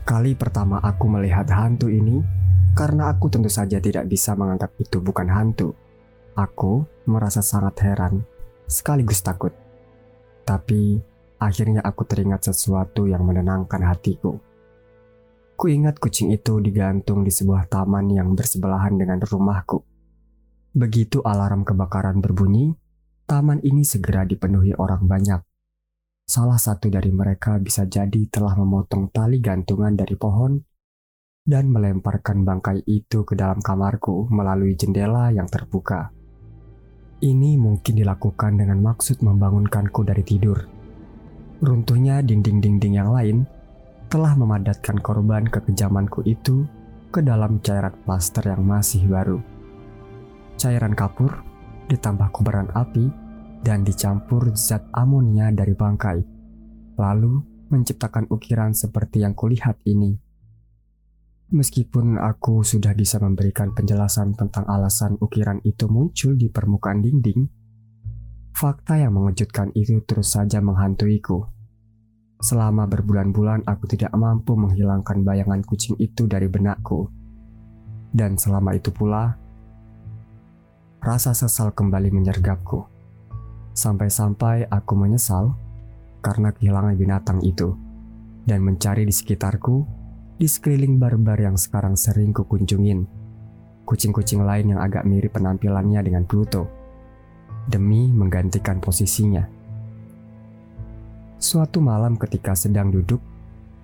Kali 0.03 0.35
pertama 0.35 0.83
aku 0.83 1.07
melihat 1.07 1.47
hantu 1.47 1.87
ini, 1.87 2.19
karena 2.75 3.15
aku 3.15 3.31
tentu 3.31 3.47
saja 3.47 3.79
tidak 3.79 4.03
bisa 4.11 4.35
menganggap 4.35 4.75
itu 4.75 4.99
bukan 4.99 5.31
hantu. 5.31 5.71
Aku 6.35 6.83
merasa 7.07 7.39
sangat 7.39 7.87
heran, 7.87 8.19
sekaligus 8.67 9.23
takut. 9.23 9.55
Tapi 10.43 10.99
akhirnya 11.37 11.81
aku 11.85 12.05
teringat 12.05 12.49
sesuatu 12.49 13.05
yang 13.05 13.25
menenangkan 13.25 13.81
hatiku. 13.85 14.37
Kuingat 15.57 15.97
kucing 15.97 16.29
itu 16.29 16.61
digantung 16.61 17.25
di 17.25 17.33
sebuah 17.33 17.65
taman 17.65 18.13
yang 18.13 18.37
bersebelahan 18.37 18.93
dengan 18.93 19.17
rumahku. 19.25 19.81
Begitu 20.77 21.25
alarm 21.25 21.65
kebakaran 21.65 22.21
berbunyi, 22.21 22.77
taman 23.25 23.57
ini 23.65 23.81
segera 23.81 24.21
dipenuhi 24.21 24.77
orang 24.77 25.09
banyak. 25.09 25.41
Salah 26.29 26.61
satu 26.61 26.93
dari 26.93 27.09
mereka 27.09 27.57
bisa 27.57 27.89
jadi 27.89 28.29
telah 28.29 28.53
memotong 28.53 29.09
tali 29.09 29.41
gantungan 29.41 29.97
dari 29.97 30.13
pohon 30.13 30.61
dan 31.47 31.71
melemparkan 31.71 32.43
bangkai 32.43 32.83
itu 32.85 33.23
ke 33.23 33.33
dalam 33.33 33.63
kamarku 33.63 34.27
melalui 34.29 34.75
jendela 34.75 35.31
yang 35.31 35.47
terbuka. 35.47 36.11
Ini 37.17 37.57
mungkin 37.57 37.97
dilakukan 37.97 38.61
dengan 38.61 38.77
maksud 38.83 39.25
membangunkanku 39.25 40.05
dari 40.05 40.21
tidur. 40.21 40.76
Runtuhnya 41.57 42.21
dinding-dinding 42.21 42.93
yang 42.97 43.09
lain 43.09 43.47
telah 44.07 44.37
memadatkan 44.37 45.01
korban 45.01 45.49
kekejamanku 45.49 46.23
itu 46.23 46.63
ke 47.09 47.19
dalam 47.23 47.59
cairan 47.59 47.95
plaster 48.05 48.45
yang 48.45 48.63
masih 48.63 49.03
baru. 49.09 49.41
Cairan 50.57 50.93
kapur 50.93 51.47
ditambah 51.87 52.29
kobaran 52.35 52.69
api, 52.75 53.07
dan 53.63 53.81
dicampur 53.83 54.53
zat 54.53 54.85
amonia 54.93 55.49
dari 55.49 55.73
bangkai, 55.73 56.19
lalu 56.99 57.41
menciptakan 57.67 58.29
ukiran 58.31 58.71
seperti 58.71 59.23
yang 59.25 59.33
kulihat 59.33 59.79
ini. 59.87 60.15
Meskipun 61.47 62.19
aku 62.19 62.63
sudah 62.63 62.91
bisa 62.91 63.23
memberikan 63.23 63.71
penjelasan 63.71 64.35
tentang 64.35 64.67
alasan 64.67 65.15
ukiran 65.19 65.63
itu 65.63 65.87
muncul 65.87 66.35
di 66.35 66.51
permukaan 66.51 66.99
dinding, 66.99 67.47
fakta 68.57 68.97
yang 68.97 69.13
mengejutkan 69.13 69.69
itu 69.77 70.01
terus 70.01 70.33
saja 70.33 70.57
menghantuiku. 70.57 71.45
Selama 72.41 72.89
berbulan-bulan 72.89 73.61
aku 73.69 73.85
tidak 73.85 74.09
mampu 74.17 74.57
menghilangkan 74.57 75.21
bayangan 75.21 75.61
kucing 75.61 75.93
itu 76.01 76.25
dari 76.25 76.49
benakku. 76.49 77.05
Dan 78.09 78.33
selama 78.33 78.73
itu 78.73 78.89
pula, 78.89 79.37
rasa 81.05 81.37
sesal 81.37 81.69
kembali 81.69 82.09
menyergapku. 82.09 82.81
Sampai-sampai 83.77 84.65
aku 84.73 84.93
menyesal 84.97 85.53
karena 86.25 86.49
kehilangan 86.49 86.97
binatang 86.97 87.45
itu 87.45 87.77
dan 88.49 88.65
mencari 88.65 89.05
di 89.05 89.13
sekitarku 89.13 89.85
di 90.41 90.49
sekeliling 90.49 90.97
barbar 90.97 91.37
yang 91.37 91.61
sekarang 91.61 91.93
sering 91.93 92.33
kukunjungin. 92.33 93.05
Kucing-kucing 93.85 94.41
lain 94.41 94.73
yang 94.73 94.81
agak 94.81 95.05
mirip 95.05 95.37
penampilannya 95.37 96.01
dengan 96.01 96.25
Pluto 96.25 96.76
demi 97.67 98.07
menggantikan 98.07 98.79
posisinya. 98.79 99.43
Suatu 101.37 101.83
malam 101.83 102.17
ketika 102.17 102.57
sedang 102.57 102.89
duduk 102.89 103.21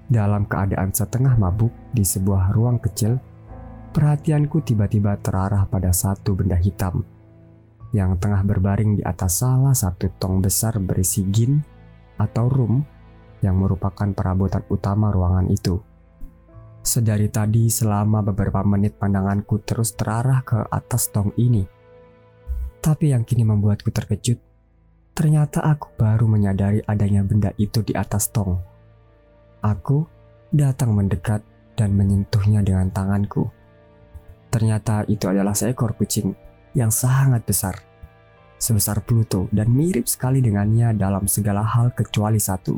dalam 0.10 0.50
keadaan 0.50 0.90
setengah 0.90 1.38
mabuk 1.38 1.70
di 1.94 2.02
sebuah 2.02 2.56
ruang 2.56 2.82
kecil, 2.82 3.22
perhatianku 3.94 4.66
tiba-tiba 4.66 5.20
terarah 5.22 5.70
pada 5.70 5.94
satu 5.94 6.34
benda 6.34 6.58
hitam 6.58 7.06
yang 7.94 8.18
tengah 8.18 8.42
berbaring 8.42 8.98
di 8.98 9.04
atas 9.06 9.46
salah 9.46 9.78
satu 9.78 10.10
tong 10.18 10.42
besar 10.42 10.82
berisi 10.82 11.22
gin 11.30 11.62
atau 12.18 12.50
rum 12.50 12.82
yang 13.46 13.62
merupakan 13.62 14.10
perabotan 14.18 14.66
utama 14.74 15.13
ruangan 15.13 15.46
itu. 15.54 15.78
Sedari 16.84 17.30
tadi 17.32 17.70
selama 17.70 18.25
beberapa 18.25 18.66
menit 18.66 18.98
pandanganku 18.98 19.62
terus 19.63 19.94
terarah 19.96 20.42
ke 20.44 20.68
atas 20.68 21.13
tong 21.13 21.32
ini. 21.40 21.63
Tapi 22.84 23.16
yang 23.16 23.24
kini 23.24 23.48
membuatku 23.48 23.96
terkejut, 23.96 24.44
ternyata 25.16 25.63
aku 25.63 25.96
baru 25.96 26.28
menyadari 26.28 26.84
adanya 26.84 27.24
benda 27.24 27.56
itu 27.56 27.80
di 27.80 27.96
atas 27.96 28.28
tong. 28.28 28.60
Aku 29.63 30.04
datang 30.52 30.92
mendekat 30.92 31.40
dan 31.80 31.96
menyentuhnya 31.96 32.60
dengan 32.60 32.92
tanganku. 32.92 33.48
Ternyata 34.52 35.08
itu 35.08 35.32
adalah 35.32 35.56
seekor 35.56 35.96
kucing 35.96 36.36
yang 36.75 36.92
sangat 36.92 37.48
besar, 37.48 37.80
sebesar 38.60 39.00
Pluto 39.00 39.48
dan 39.56 39.72
mirip 39.72 40.04
sekali 40.04 40.44
dengannya 40.44 40.92
dalam 41.00 41.24
segala 41.24 41.63
hal 41.63 41.96
kecuali 41.96 42.38
satu. 42.38 42.75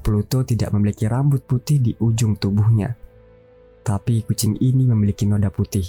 Pluto 0.00 0.48
tidak 0.48 0.72
memiliki 0.72 1.04
rambut 1.04 1.44
putih 1.44 1.76
di 1.76 1.92
ujung 2.00 2.40
tubuhnya, 2.40 2.96
tapi 3.84 4.24
kucing 4.24 4.56
ini 4.64 4.88
memiliki 4.88 5.28
noda 5.28 5.52
putih. 5.52 5.84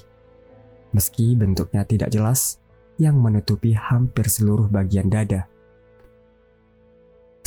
Meski 0.91 1.39
bentuknya 1.39 1.87
tidak 1.87 2.11
jelas, 2.11 2.59
yang 2.99 3.15
menutupi 3.15 3.71
hampir 3.73 4.27
seluruh 4.27 4.67
bagian 4.67 5.07
dada. 5.07 5.47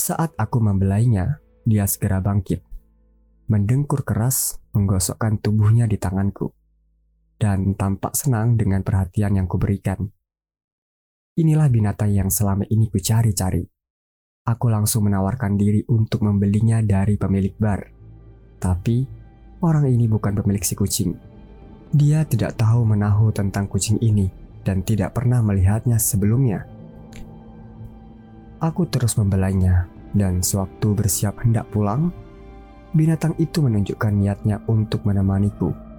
Saat 0.00 0.32
aku 0.40 0.59
membelainya, 0.59 1.44
dia 1.68 1.85
segera 1.85 2.18
bangkit, 2.25 2.64
mendengkur 3.52 4.02
keras, 4.02 4.59
menggosokkan 4.73 5.38
tubuhnya 5.38 5.85
di 5.85 6.00
tanganku 6.00 6.56
dan 7.37 7.76
tampak 7.76 8.16
senang 8.16 8.56
dengan 8.56 8.80
perhatian 8.80 9.37
yang 9.37 9.47
kuberikan. 9.47 10.09
Inilah 11.37 11.68
binatang 11.68 12.11
yang 12.11 12.32
selama 12.32 12.64
ini 12.73 12.88
kucari-cari. 12.88 13.62
Aku 14.42 14.73
langsung 14.73 15.06
menawarkan 15.06 15.54
diri 15.54 15.85
untuk 15.87 16.25
membelinya 16.26 16.82
dari 16.82 17.14
pemilik 17.14 17.54
bar. 17.54 17.80
Tapi, 18.59 19.06
orang 19.62 19.87
ini 19.87 20.11
bukan 20.11 20.35
pemilik 20.35 20.64
si 20.64 20.75
kucing. 20.75 21.14
Dia 21.92 22.25
tidak 22.26 22.59
tahu 22.59 22.88
menahu 22.88 23.30
tentang 23.30 23.71
kucing 23.71 24.00
ini 24.02 24.41
dan 24.62 24.87
tidak 24.87 25.14
pernah 25.14 25.42
melihatnya 25.42 25.99
sebelumnya. 25.99 26.66
Aku 28.62 28.87
terus 28.87 29.19
membelainya, 29.19 29.90
dan 30.14 30.42
sewaktu 30.42 30.95
bersiap 30.95 31.42
hendak 31.42 31.66
pulang, 31.75 32.14
binatang 32.95 33.35
itu 33.42 33.59
menunjukkan 33.59 34.12
niatnya 34.14 34.62
untuk 34.71 35.02
menemaniku 35.02 35.92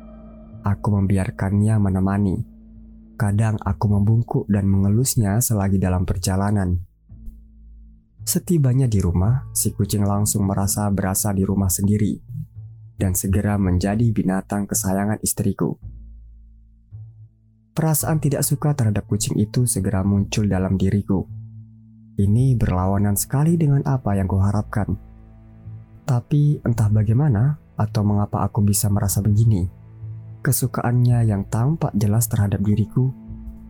aku 0.63 0.95
membiarkannya 0.95 1.75
menemani. 1.77 2.35
Kadang 3.19 3.61
aku 3.61 3.85
membungkuk 3.91 4.43
dan 4.49 4.65
mengelusnya 4.65 5.37
selagi 5.43 5.77
dalam 5.77 6.07
perjalanan. 6.07 6.81
Setibanya 8.23 8.87
di 8.87 9.03
rumah, 9.03 9.51
si 9.51 9.75
kucing 9.75 10.07
langsung 10.07 10.47
merasa 10.47 10.87
berasa 10.89 11.35
di 11.35 11.43
rumah 11.43 11.67
sendiri 11.67 12.17
dan 12.95 13.13
segera 13.13 13.59
menjadi 13.59 14.07
binatang 14.15 14.63
kesayangan 14.65 15.19
istriku. 15.19 15.75
Perasaan 17.73 18.21
tidak 18.21 18.45
suka 18.45 18.77
terhadap 18.77 19.09
kucing 19.09 19.33
itu 19.41 19.65
segera 19.65 20.05
muncul 20.05 20.45
dalam 20.45 20.77
diriku. 20.77 21.25
Ini 22.13 22.53
berlawanan 22.53 23.17
sekali 23.17 23.57
dengan 23.57 23.81
apa 23.89 24.13
yang 24.13 24.29
kuharapkan. 24.29 24.93
Tapi 26.05 26.61
entah 26.61 26.93
bagaimana 26.93 27.57
atau 27.73 28.05
mengapa 28.05 28.45
aku 28.45 28.61
bisa 28.61 28.93
merasa 28.93 29.25
begini. 29.25 29.65
Kesukaannya 30.45 31.25
yang 31.25 31.49
tampak 31.49 31.89
jelas 31.97 32.29
terhadap 32.29 32.61
diriku 32.61 33.09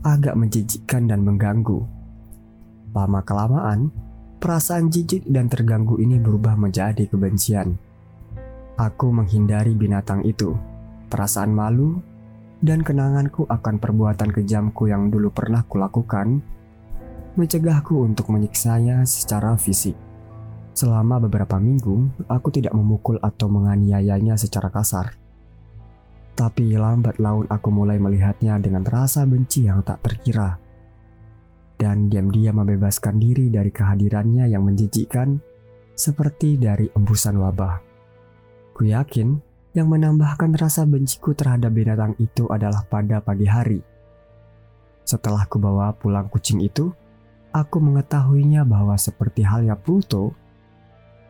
agak 0.03 0.35
menjijikkan 0.35 1.07
dan 1.07 1.23
mengganggu. 1.23 1.87
Lama-kelamaan, 2.91 3.87
perasaan 4.43 4.91
jijik 4.91 5.23
dan 5.31 5.47
terganggu 5.47 5.95
ini 6.03 6.19
berubah 6.19 6.59
menjadi 6.59 7.07
kebencian. 7.07 7.79
Aku 8.75 9.15
menghindari 9.15 9.71
binatang 9.79 10.27
itu. 10.27 10.59
Perasaan 11.07 11.55
malu 11.55 12.03
dan 12.63 12.79
kenanganku 12.79 13.43
akan 13.51 13.75
perbuatan 13.75 14.31
kejamku 14.31 14.87
yang 14.87 15.11
dulu 15.11 15.27
pernah 15.35 15.67
kulakukan 15.67 16.39
mencegahku 17.35 17.99
untuk 18.07 18.31
menyiksanya 18.31 19.03
secara 19.03 19.59
fisik. 19.59 19.99
Selama 20.73 21.21
beberapa 21.21 21.59
minggu, 21.59 22.25
aku 22.31 22.49
tidak 22.49 22.71
memukul 22.73 23.19
atau 23.19 23.51
menganiayanya 23.51 24.39
secara 24.39 24.71
kasar. 24.71 25.19
Tapi 26.33 26.73
lambat 26.73 27.21
laun 27.21 27.45
aku 27.45 27.69
mulai 27.69 28.01
melihatnya 28.01 28.57
dengan 28.57 28.81
rasa 28.81 29.21
benci 29.27 29.69
yang 29.69 29.85
tak 29.85 30.01
terkira. 30.01 30.57
Dan 31.77 32.09
diam-diam 32.09 32.57
membebaskan 32.57 33.21
diri 33.21 33.53
dari 33.53 33.69
kehadirannya 33.69 34.49
yang 34.49 34.65
menjijikkan 34.65 35.37
seperti 35.93 36.57
dari 36.57 36.89
embusan 36.89 37.37
wabah. 37.37 37.75
Ku 38.73 38.81
yakin 38.89 39.52
yang 39.73 39.89
menambahkan 39.89 40.53
rasa 40.53 40.85
benciku 40.85 41.33
terhadap 41.33 41.73
binatang 41.73 42.13
itu 42.21 42.45
adalah 42.53 42.85
pada 42.85 43.17
pagi 43.25 43.49
hari. 43.49 43.81
Setelah 45.01 45.49
kubawa 45.49 45.89
pulang 45.97 46.29
kucing 46.29 46.61
itu, 46.61 46.93
aku 47.49 47.81
mengetahuinya 47.81 48.63
bahwa 48.69 48.93
seperti 48.95 49.41
halnya 49.41 49.73
Pluto, 49.73 50.37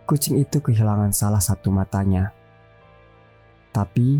kucing 0.03 0.43
itu 0.43 0.59
kehilangan 0.59 1.15
salah 1.15 1.39
satu 1.39 1.71
matanya. 1.71 2.35
Tapi, 3.71 4.19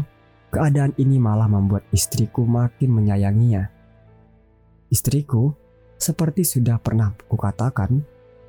keadaan 0.50 0.96
ini 0.96 1.20
malah 1.20 1.51
membuat 1.51 1.84
istriku 1.92 2.48
makin 2.48 2.96
menyayanginya. 2.96 3.70
Istriku, 4.88 5.51
seperti 6.00 6.48
sudah 6.48 6.80
pernah 6.80 7.12
kukatakan, 7.27 8.01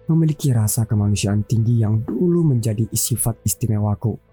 memiliki 0.07 0.55
rasa 0.55 0.87
kemanusiaan 0.87 1.43
tinggi 1.43 1.83
yang 1.83 2.01
dulu 2.07 2.47
menjadi 2.47 2.87
sifat 2.95 3.43
istimewaku 3.43 4.24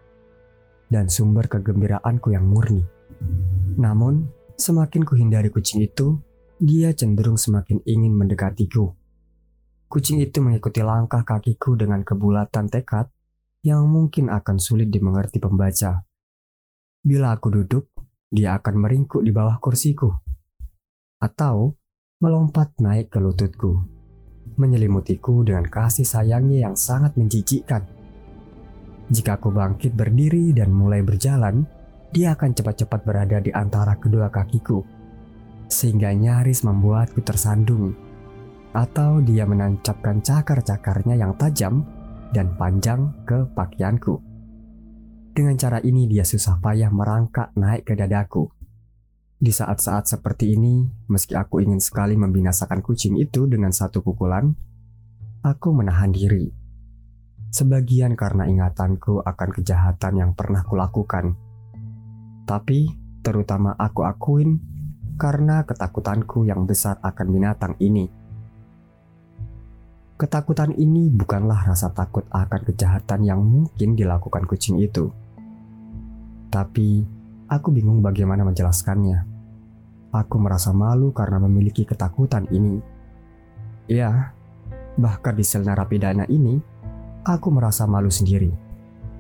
dan 0.92 1.08
sumber 1.08 1.48
kegembiraanku 1.48 2.36
yang 2.36 2.44
murni. 2.44 2.84
Namun, 3.80 4.28
semakin 4.60 5.08
kuhindari 5.08 5.48
kucing 5.48 5.80
itu, 5.80 6.20
dia 6.60 6.92
cenderung 6.92 7.40
semakin 7.40 7.80
ingin 7.88 8.14
mendekatiku. 8.14 8.94
Kucing 9.88 10.20
itu 10.20 10.44
mengikuti 10.44 10.84
langkah 10.84 11.24
kakiku 11.24 11.80
dengan 11.80 12.04
kebulatan 12.04 12.68
tekad 12.68 13.08
yang 13.64 13.88
mungkin 13.88 14.28
akan 14.30 14.60
sulit 14.60 14.92
dimengerti 14.92 15.40
pembaca. 15.40 16.04
Bila 17.02 17.34
aku 17.34 17.50
duduk, 17.50 17.90
dia 18.30 18.56
akan 18.60 18.76
meringkuk 18.78 19.26
di 19.26 19.34
bawah 19.34 19.58
kursiku. 19.58 20.12
Atau 21.18 21.76
melompat 22.22 22.78
naik 22.78 23.10
ke 23.10 23.18
lututku, 23.18 23.82
menyelimutiku 24.56 25.42
dengan 25.42 25.66
kasih 25.66 26.06
sayangnya 26.06 26.70
yang 26.70 26.76
sangat 26.78 27.18
menjijikkan. 27.18 28.01
Jika 29.12 29.36
aku 29.36 29.52
bangkit 29.52 29.92
berdiri 29.92 30.56
dan 30.56 30.72
mulai 30.72 31.04
berjalan, 31.04 31.68
dia 32.16 32.32
akan 32.32 32.56
cepat-cepat 32.56 33.04
berada 33.04 33.44
di 33.44 33.52
antara 33.52 34.00
kedua 34.00 34.32
kakiku, 34.32 34.80
sehingga 35.68 36.16
nyaris 36.16 36.64
membuatku 36.64 37.20
tersandung. 37.20 37.92
Atau 38.72 39.20
dia 39.20 39.44
menancapkan 39.44 40.24
cakar-cakarnya 40.24 41.20
yang 41.20 41.36
tajam 41.36 41.84
dan 42.32 42.56
panjang 42.56 43.12
ke 43.28 43.52
pakaianku. 43.52 44.16
Dengan 45.36 45.60
cara 45.60 45.84
ini 45.84 46.08
dia 46.08 46.24
susah 46.24 46.64
payah 46.64 46.88
merangkak 46.88 47.52
naik 47.60 47.92
ke 47.92 48.00
dadaku. 48.00 48.48
Di 49.36 49.52
saat-saat 49.52 50.08
seperti 50.08 50.56
ini, 50.56 50.88
meski 51.12 51.36
aku 51.36 51.60
ingin 51.60 51.84
sekali 51.84 52.16
membinasakan 52.16 52.80
kucing 52.80 53.20
itu 53.20 53.44
dengan 53.44 53.76
satu 53.76 54.00
pukulan, 54.00 54.56
aku 55.44 55.76
menahan 55.76 56.16
diri 56.16 56.61
sebagian 57.52 58.16
karena 58.16 58.48
ingatanku 58.48 59.20
akan 59.22 59.50
kejahatan 59.52 60.14
yang 60.16 60.32
pernah 60.32 60.64
kulakukan. 60.64 61.36
Tapi 62.48 62.88
terutama 63.22 63.76
aku 63.76 64.08
akuin 64.08 64.58
karena 65.20 65.68
ketakutanku 65.68 66.48
yang 66.48 66.66
besar 66.66 66.98
akan 67.04 67.28
binatang 67.30 67.76
ini. 67.78 68.10
Ketakutan 70.18 70.72
ini 70.78 71.12
bukanlah 71.12 71.68
rasa 71.68 71.92
takut 71.92 72.26
akan 72.32 72.62
kejahatan 72.66 73.26
yang 73.28 73.42
mungkin 73.44 73.98
dilakukan 74.00 74.48
kucing 74.48 74.80
itu. 74.80 75.12
Tapi 76.50 77.04
aku 77.50 77.68
bingung 77.74 78.00
bagaimana 78.06 78.46
menjelaskannya. 78.48 79.28
Aku 80.12 80.38
merasa 80.38 80.76
malu 80.76 81.10
karena 81.16 81.42
memiliki 81.42 81.88
ketakutan 81.88 82.46
ini. 82.54 82.84
Ya, 83.90 84.36
bahkan 85.00 85.34
di 85.34 85.42
sel 85.42 85.64
narapidana 85.66 86.28
ini, 86.28 86.60
aku 87.22 87.54
merasa 87.54 87.86
malu 87.86 88.10
sendiri 88.10 88.50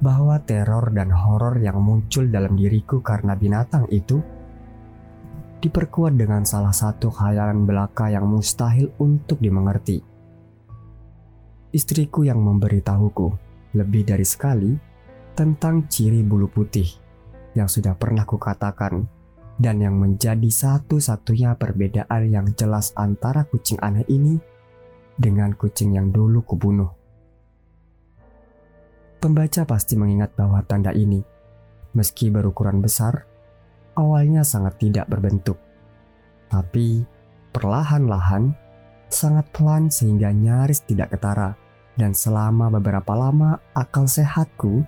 bahwa 0.02 0.42
teror 0.42 0.90
dan 0.90 1.14
horor 1.14 1.62
yang 1.62 1.78
muncul 1.78 2.26
dalam 2.26 2.58
diriku 2.58 3.06
karena 3.06 3.38
binatang 3.38 3.86
itu 3.94 4.18
diperkuat 5.62 6.18
dengan 6.18 6.42
salah 6.42 6.74
satu 6.74 7.14
khayalan 7.14 7.70
belaka 7.70 8.10
yang 8.10 8.26
mustahil 8.26 8.90
untuk 8.98 9.38
dimengerti. 9.38 10.02
Istriku 11.70 12.26
yang 12.26 12.42
memberitahuku 12.42 13.30
lebih 13.78 14.04
dari 14.10 14.26
sekali 14.26 14.74
tentang 15.38 15.86
ciri 15.86 16.26
bulu 16.26 16.50
putih 16.50 16.90
yang 17.54 17.70
sudah 17.70 17.94
pernah 17.94 18.26
kukatakan 18.26 19.06
dan 19.62 19.78
yang 19.78 19.96
menjadi 20.02 20.50
satu-satunya 20.50 21.54
perbedaan 21.56 22.26
yang 22.26 22.50
jelas 22.58 22.92
antara 22.98 23.46
kucing 23.46 23.78
aneh 23.86 24.04
ini 24.10 24.42
dengan 25.14 25.54
kucing 25.54 25.94
yang 25.94 26.10
dulu 26.10 26.42
kubunuh. 26.42 27.01
Pembaca 29.22 29.70
pasti 29.70 29.94
mengingat 29.94 30.34
bahwa 30.34 30.66
tanda 30.66 30.90
ini, 30.98 31.22
meski 31.94 32.34
berukuran 32.34 32.82
besar, 32.82 33.30
awalnya 33.94 34.42
sangat 34.42 34.82
tidak 34.82 35.06
berbentuk. 35.06 35.62
Tapi 36.50 37.06
perlahan-lahan, 37.54 38.58
sangat 39.14 39.46
pelan 39.54 39.94
sehingga 39.94 40.34
nyaris 40.34 40.82
tidak 40.90 41.14
ketara. 41.14 41.54
Dan 41.94 42.18
selama 42.18 42.74
beberapa 42.74 43.14
lama 43.14 43.62
akal 43.78 44.10
sehatku 44.10 44.82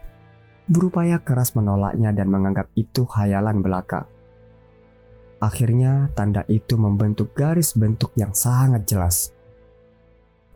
berupaya 0.66 1.22
keras 1.22 1.54
menolaknya 1.54 2.10
dan 2.10 2.32
menganggap 2.34 2.74
itu 2.74 3.06
khayalan 3.06 3.62
belaka. 3.62 4.10
Akhirnya 5.44 6.10
tanda 6.18 6.42
itu 6.50 6.74
membentuk 6.74 7.38
garis 7.38 7.78
bentuk 7.78 8.16
yang 8.18 8.34
sangat 8.34 8.88
jelas. 8.90 9.30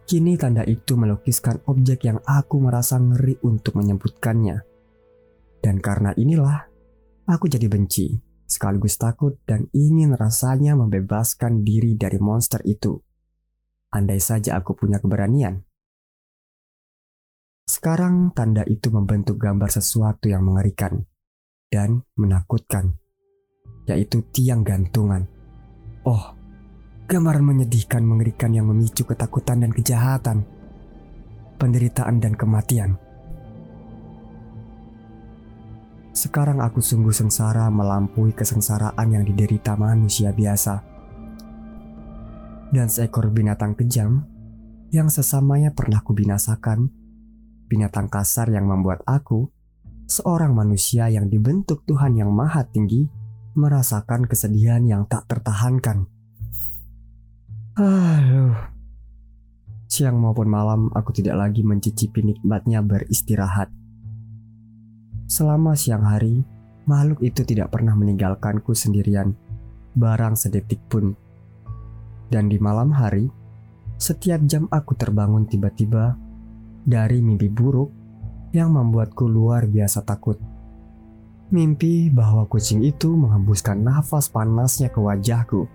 Kini 0.08 0.40
tanda 0.40 0.64
itu 0.64 0.96
melukiskan 0.96 1.60
objek 1.68 2.08
yang 2.08 2.24
aku 2.24 2.64
merasa 2.64 2.96
ngeri 2.96 3.44
untuk 3.44 3.76
menyebutkannya. 3.76 4.64
Dan 5.60 5.84
karena 5.84 6.16
inilah, 6.16 6.64
aku 7.28 7.52
jadi 7.52 7.68
benci, 7.68 8.16
sekaligus 8.48 8.96
takut 8.96 9.36
dan 9.44 9.68
ingin 9.76 10.16
rasanya 10.16 10.80
membebaskan 10.80 11.68
diri 11.68 12.00
dari 12.00 12.24
monster 12.24 12.64
itu. 12.64 12.96
Andai 13.92 14.24
saja 14.24 14.56
aku 14.56 14.80
punya 14.80 15.04
keberanian. 15.04 15.68
Sekarang 17.68 18.32
tanda 18.32 18.64
itu 18.64 18.88
membentuk 18.88 19.36
gambar 19.36 19.68
sesuatu 19.68 20.32
yang 20.32 20.48
mengerikan 20.48 21.04
dan 21.68 22.08
menakutkan, 22.16 22.96
yaitu 23.92 24.24
tiang 24.32 24.64
gantungan. 24.64 25.28
Oh, 26.08 26.37
Gambaran 27.08 27.40
menyedihkan 27.40 28.04
mengerikan 28.04 28.52
yang 28.52 28.68
memicu 28.68 29.08
ketakutan 29.08 29.64
dan 29.64 29.72
kejahatan, 29.72 30.44
penderitaan 31.56 32.20
dan 32.20 32.36
kematian. 32.36 33.00
Sekarang 36.12 36.60
aku 36.60 36.84
sungguh 36.84 37.16
sengsara 37.16 37.72
melampaui 37.72 38.36
kesengsaraan 38.36 39.08
yang 39.08 39.24
diderita 39.24 39.80
manusia 39.80 40.36
biasa. 40.36 40.84
Dan 42.76 42.92
seekor 42.92 43.32
binatang 43.32 43.80
kejam 43.80 44.28
yang 44.92 45.08
sesamanya 45.08 45.72
pernah 45.72 46.04
kubinasakan, 46.04 46.92
binatang 47.72 48.12
kasar 48.12 48.52
yang 48.52 48.68
membuat 48.68 49.00
aku, 49.08 49.48
seorang 50.12 50.52
manusia 50.52 51.08
yang 51.08 51.32
dibentuk 51.32 51.88
Tuhan 51.88 52.20
yang 52.20 52.36
maha 52.36 52.68
tinggi, 52.68 53.08
merasakan 53.56 54.28
kesedihan 54.28 54.84
yang 54.84 55.08
tak 55.08 55.24
tertahankan. 55.32 56.17
Aduh. 57.78 58.58
Siang 59.86 60.18
maupun 60.18 60.50
malam 60.50 60.90
aku 60.98 61.14
tidak 61.14 61.38
lagi 61.38 61.62
mencicipi 61.62 62.26
nikmatnya 62.26 62.82
beristirahat. 62.82 63.70
Selama 65.30 65.78
siang 65.78 66.02
hari, 66.02 66.42
makhluk 66.90 67.22
itu 67.22 67.46
tidak 67.46 67.70
pernah 67.70 67.94
meninggalkanku 67.94 68.74
sendirian 68.74 69.38
barang 69.94 70.34
sedetik 70.34 70.82
pun. 70.90 71.14
Dan 72.34 72.50
di 72.50 72.58
malam 72.58 72.90
hari, 72.98 73.30
setiap 74.02 74.42
jam 74.50 74.66
aku 74.74 74.98
terbangun 74.98 75.46
tiba-tiba 75.46 76.18
dari 76.82 77.22
mimpi 77.22 77.46
buruk 77.46 77.94
yang 78.58 78.74
membuatku 78.74 79.30
luar 79.30 79.70
biasa 79.70 80.02
takut. 80.02 80.42
Mimpi 81.54 82.10
bahwa 82.10 82.50
kucing 82.50 82.82
itu 82.82 83.14
menghembuskan 83.14 83.86
nafas 83.86 84.34
panasnya 84.34 84.90
ke 84.90 84.98
wajahku 84.98 85.70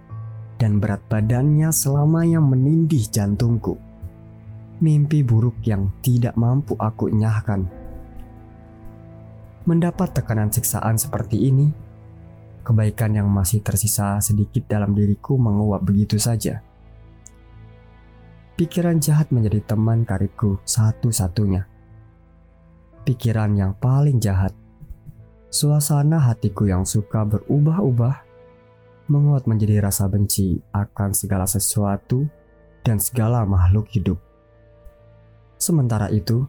dan 0.63 0.79
berat 0.79 1.03
badannya 1.11 1.75
selamanya 1.75 2.39
menindih 2.39 3.11
jantungku. 3.11 3.75
Mimpi 4.79 5.27
buruk 5.27 5.59
yang 5.67 5.91
tidak 6.07 6.39
mampu 6.39 6.79
aku 6.79 7.11
nyahkan. 7.11 7.67
Mendapat 9.67 10.15
tekanan 10.15 10.55
siksaan 10.55 11.03
seperti 11.03 11.51
ini, 11.51 11.67
kebaikan 12.63 13.19
yang 13.19 13.27
masih 13.27 13.59
tersisa 13.59 14.23
sedikit 14.23 14.71
dalam 14.71 14.95
diriku 14.95 15.35
menguap 15.35 15.83
begitu 15.83 16.23
saja. 16.23 16.63
Pikiran 18.55 19.03
jahat 19.03 19.35
menjadi 19.35 19.67
teman 19.67 20.07
karibku 20.07 20.63
satu-satunya. 20.63 21.67
Pikiran 23.03 23.59
yang 23.59 23.75
paling 23.83 24.23
jahat 24.23 24.55
Suasana 25.53 26.17
hatiku 26.17 26.65
yang 26.65 26.89
suka 26.89 27.29
berubah-ubah 27.29 28.32
menguat 29.13 29.45
menjadi 29.45 29.85
rasa 29.85 30.09
benci 30.09 30.57
akan 30.73 31.13
segala 31.13 31.45
sesuatu 31.45 32.25
dan 32.81 32.97
segala 32.97 33.45
makhluk 33.45 33.93
hidup. 33.93 34.17
Sementara 35.61 36.09
itu, 36.09 36.49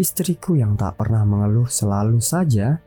istriku 0.00 0.56
yang 0.56 0.72
tak 0.80 0.96
pernah 0.96 1.28
mengeluh 1.28 1.68
selalu 1.68 2.18
saja 2.24 2.80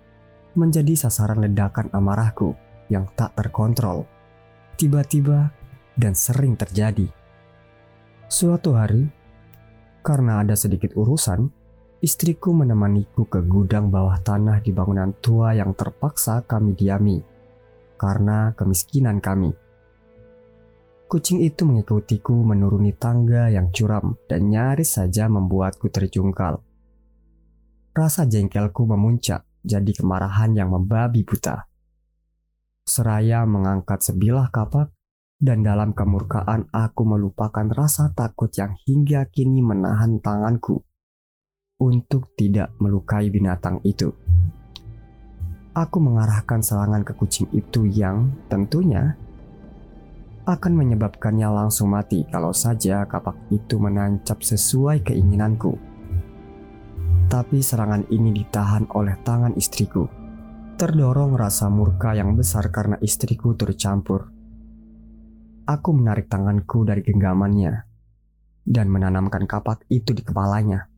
menjadi 0.58 0.98
sasaran 0.98 1.40
ledakan 1.46 1.94
amarahku 1.94 2.58
yang 2.90 3.06
tak 3.14 3.32
terkontrol, 3.38 4.10
tiba-tiba 4.76 5.54
dan 5.96 6.18
sering 6.18 6.58
terjadi. 6.58 7.08
Suatu 8.28 8.76
hari, 8.76 9.08
karena 10.04 10.44
ada 10.44 10.58
sedikit 10.58 10.98
urusan, 10.98 11.48
istriku 12.02 12.52
menemaniku 12.52 13.30
ke 13.30 13.40
gudang 13.46 13.94
bawah 13.94 14.18
tanah 14.20 14.60
di 14.60 14.74
bangunan 14.74 15.14
tua 15.22 15.54
yang 15.56 15.72
terpaksa 15.78 16.44
kami 16.44 16.74
diami 16.76 17.31
karena 18.02 18.58
kemiskinan 18.58 19.22
kami. 19.22 19.54
Kucing 21.06 21.46
itu 21.46 21.70
mengikutiku 21.70 22.34
menuruni 22.42 22.98
tangga 22.98 23.54
yang 23.54 23.70
curam 23.70 24.18
dan 24.26 24.50
nyaris 24.50 24.98
saja 24.98 25.30
membuatku 25.30 25.94
terjungkal. 25.94 26.66
Rasa 27.94 28.26
jengkelku 28.26 28.90
memuncak 28.90 29.46
jadi 29.62 29.92
kemarahan 29.94 30.58
yang 30.58 30.74
membabi 30.74 31.22
buta. 31.22 31.70
Seraya 32.88 33.46
mengangkat 33.46 34.02
sebilah 34.02 34.50
kapak 34.50 34.90
dan 35.38 35.62
dalam 35.62 35.94
kemurkaan 35.94 36.72
aku 36.74 37.04
melupakan 37.06 37.68
rasa 37.70 38.10
takut 38.16 38.50
yang 38.58 38.74
hingga 38.88 39.28
kini 39.30 39.62
menahan 39.62 40.18
tanganku 40.24 40.82
untuk 41.78 42.34
tidak 42.40 42.72
melukai 42.80 43.28
binatang 43.28 43.84
itu. 43.84 44.16
Aku 45.72 46.04
mengarahkan 46.04 46.60
serangan 46.60 47.08
ke 47.08 47.16
kucing 47.16 47.48
itu 47.56 47.88
yang 47.88 48.36
tentunya 48.52 49.16
akan 50.44 50.76
menyebabkannya 50.76 51.48
langsung 51.48 51.96
mati 51.96 52.28
kalau 52.28 52.52
saja 52.52 53.08
kapak 53.08 53.40
itu 53.56 53.80
menancap 53.80 54.44
sesuai 54.44 55.00
keinginanku. 55.00 55.80
Tapi 57.32 57.64
serangan 57.64 58.04
ini 58.12 58.36
ditahan 58.36 58.92
oleh 58.92 59.16
tangan 59.24 59.56
istriku. 59.56 60.12
Terdorong 60.76 61.40
rasa 61.40 61.72
murka 61.72 62.20
yang 62.20 62.36
besar 62.36 62.68
karena 62.68 63.00
istriku 63.00 63.56
tercampur. 63.56 64.28
Aku 65.72 65.96
menarik 65.96 66.28
tanganku 66.28 66.84
dari 66.84 67.00
genggamannya 67.00 67.88
dan 68.68 68.92
menanamkan 68.92 69.48
kapak 69.48 69.88
itu 69.88 70.12
di 70.12 70.20
kepalanya. 70.20 70.92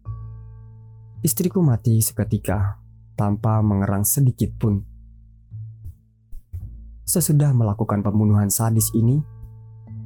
Istriku 1.21 1.62
mati 1.62 2.01
seketika 2.01 2.82
tanpa 3.13 3.60
mengerang 3.65 4.06
sedikit 4.06 4.54
pun. 4.58 4.86
Sesudah 7.04 7.52
melakukan 7.52 7.99
pembunuhan 7.99 8.47
sadis 8.47 8.93
ini, 8.95 9.19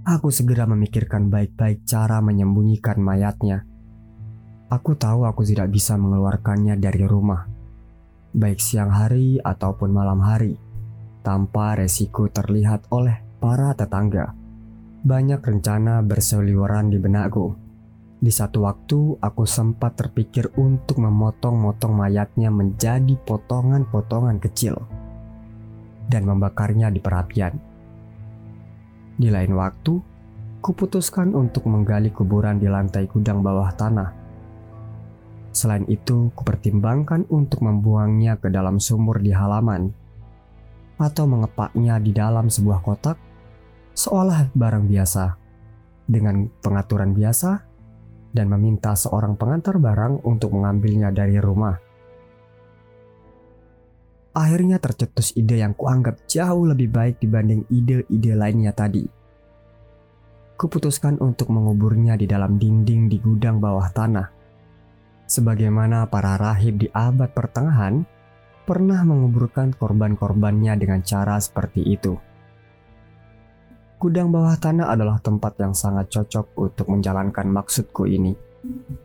aku 0.08 0.34
segera 0.34 0.66
memikirkan 0.66 1.30
baik-baik 1.30 1.86
cara 1.86 2.24
menyembunyikan 2.24 2.98
mayatnya. 2.98 3.68
Aku 4.68 4.98
tahu 4.98 5.24
aku 5.24 5.46
tidak 5.46 5.72
bisa 5.72 5.96
mengeluarkannya 5.96 6.76
dari 6.76 7.06
rumah, 7.08 7.48
baik 8.36 8.60
siang 8.60 8.92
hari 8.92 9.40
ataupun 9.40 9.94
malam 9.94 10.20
hari, 10.20 10.60
tanpa 11.22 11.78
resiko 11.78 12.28
terlihat 12.28 12.90
oleh 12.92 13.24
para 13.38 13.72
tetangga. 13.78 14.34
Banyak 15.08 15.40
rencana 15.40 16.04
berseliweran 16.04 16.92
di 16.92 16.98
benakku 17.00 17.67
di 18.18 18.34
satu 18.34 18.66
waktu, 18.66 19.22
aku 19.22 19.46
sempat 19.46 19.94
terpikir 19.94 20.50
untuk 20.58 20.98
memotong-motong 20.98 21.94
mayatnya 21.94 22.50
menjadi 22.50 23.14
potongan-potongan 23.14 24.42
kecil 24.42 24.74
dan 26.10 26.26
membakarnya 26.26 26.90
di 26.90 26.98
perapian. 26.98 27.54
Di 29.22 29.30
lain 29.30 29.54
waktu, 29.54 30.02
kuputuskan 30.66 31.38
untuk 31.38 31.70
menggali 31.70 32.10
kuburan 32.10 32.58
di 32.58 32.66
lantai 32.66 33.06
gudang 33.06 33.46
bawah 33.46 33.70
tanah. 33.78 34.10
Selain 35.54 35.86
itu, 35.86 36.34
kupertimbangkan 36.34 37.30
untuk 37.30 37.62
membuangnya 37.62 38.42
ke 38.42 38.50
dalam 38.50 38.82
sumur 38.82 39.22
di 39.22 39.30
halaman 39.30 39.94
atau 40.98 41.30
mengepaknya 41.30 42.02
di 42.02 42.18
dalam 42.18 42.50
sebuah 42.50 42.82
kotak 42.82 43.18
seolah 43.94 44.50
barang 44.58 44.90
biasa. 44.90 45.38
Dengan 46.08 46.48
pengaturan 46.64 47.12
biasa, 47.14 47.67
dan 48.38 48.54
meminta 48.54 48.94
seorang 48.94 49.34
pengantar 49.34 49.82
barang 49.82 50.22
untuk 50.22 50.54
mengambilnya 50.54 51.10
dari 51.10 51.42
rumah. 51.42 51.74
Akhirnya 54.38 54.78
tercetus 54.78 55.34
ide 55.34 55.66
yang 55.66 55.74
kuanggap 55.74 56.30
jauh 56.30 56.70
lebih 56.70 56.94
baik 56.94 57.18
dibanding 57.18 57.66
ide-ide 57.74 58.38
lainnya 58.38 58.70
tadi. 58.70 59.02
Kuputuskan 60.54 61.18
untuk 61.18 61.50
menguburnya 61.50 62.14
di 62.14 62.30
dalam 62.30 62.62
dinding 62.62 63.10
di 63.10 63.18
gudang 63.18 63.58
bawah 63.58 63.90
tanah. 63.90 64.30
Sebagaimana 65.26 66.06
para 66.14 66.38
rahib 66.38 66.86
di 66.86 66.88
abad 66.94 67.34
pertengahan 67.34 68.06
pernah 68.70 69.02
menguburkan 69.02 69.74
korban-korbannya 69.74 70.78
dengan 70.78 71.02
cara 71.02 71.42
seperti 71.42 71.82
itu. 71.90 72.27
Gudang 73.98 74.30
bawah 74.30 74.54
tanah 74.62 74.94
adalah 74.94 75.18
tempat 75.18 75.58
yang 75.58 75.74
sangat 75.74 76.14
cocok 76.14 76.54
untuk 76.54 76.86
menjalankan 76.94 77.50
maksudku 77.50 78.06
ini. 78.06 78.38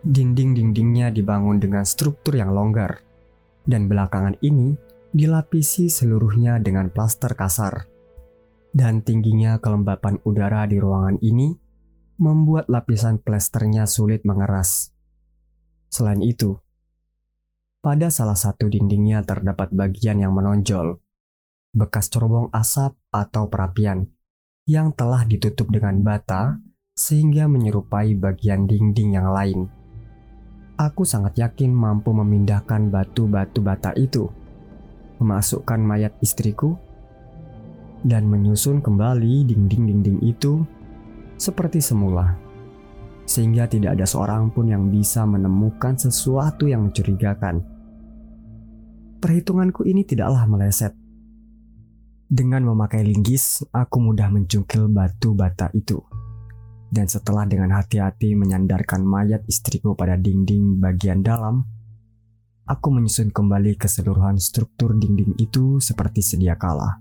Dinding-dindingnya 0.05 1.09
dibangun 1.09 1.57
dengan 1.57 1.88
struktur 1.88 2.37
yang 2.37 2.52
longgar, 2.52 3.00
dan 3.64 3.88
belakangan 3.88 4.37
ini 4.44 4.76
dilapisi 5.09 5.88
seluruhnya 5.88 6.61
dengan 6.61 6.92
plaster 6.92 7.33
kasar. 7.33 7.88
Dan 8.68 9.00
tingginya 9.00 9.57
kelembapan 9.64 10.20
udara 10.28 10.68
di 10.68 10.76
ruangan 10.76 11.16
ini 11.24 11.57
membuat 12.20 12.68
lapisan 12.68 13.16
plasternya 13.16 13.88
sulit 13.88 14.28
mengeras. 14.28 14.92
Selain 15.88 16.20
itu, 16.20 16.61
pada 17.81 18.12
salah 18.12 18.37
satu 18.37 18.68
dindingnya 18.68 19.24
terdapat 19.24 19.72
bagian 19.72 20.20
yang 20.20 20.37
menonjol, 20.37 21.00
bekas 21.72 22.12
cerobong 22.12 22.52
asap 22.52 22.92
atau 23.09 23.48
perapian 23.48 24.12
yang 24.68 24.94
telah 24.94 25.27
ditutup 25.27 25.66
dengan 25.75 25.98
bata 26.07 26.59
sehingga 26.94 27.51
menyerupai 27.51 28.14
bagian 28.14 28.70
dinding 28.70 29.18
yang 29.18 29.33
lain. 29.33 29.66
Aku 30.79 31.03
sangat 31.03 31.35
yakin 31.38 31.75
mampu 31.75 32.14
memindahkan 32.14 32.90
batu-batu 32.90 33.59
bata 33.59 33.90
itu, 33.98 34.31
memasukkan 35.18 35.81
mayat 35.83 36.14
istriku, 36.22 36.79
dan 38.03 38.27
menyusun 38.27 38.83
kembali 38.83 39.46
dinding-dinding 39.46 40.22
itu 40.27 40.66
seperti 41.38 41.83
semula, 41.83 42.35
sehingga 43.27 43.66
tidak 43.66 43.98
ada 43.98 44.07
seorang 44.07 44.51
pun 44.51 44.70
yang 44.70 44.90
bisa 44.90 45.27
menemukan 45.27 45.98
sesuatu 45.98 46.66
yang 46.70 46.90
mencurigakan. 46.90 47.62
Perhitunganku 49.22 49.87
ini 49.87 50.03
tidaklah 50.03 50.46
meleset, 50.51 50.94
dengan 52.33 52.64
memakai 52.64 53.05
linggis, 53.05 53.61
aku 53.77 54.01
mudah 54.01 54.33
mencungkil 54.33 54.88
batu 54.88 55.37
bata 55.37 55.68
itu. 55.77 56.01
Dan 56.88 57.05
setelah 57.05 57.45
dengan 57.45 57.77
hati-hati 57.77 58.33
menyandarkan 58.33 59.05
mayat 59.05 59.45
istriku 59.45 59.92
pada 59.92 60.16
dinding 60.16 60.81
bagian 60.81 61.21
dalam, 61.21 61.61
aku 62.64 62.88
menyusun 62.88 63.29
kembali 63.37 63.77
keseluruhan 63.77 64.40
struktur 64.40 64.97
dinding 64.97 65.37
itu 65.37 65.77
seperti 65.77 66.25
sedia 66.25 66.57
kala. 66.57 66.97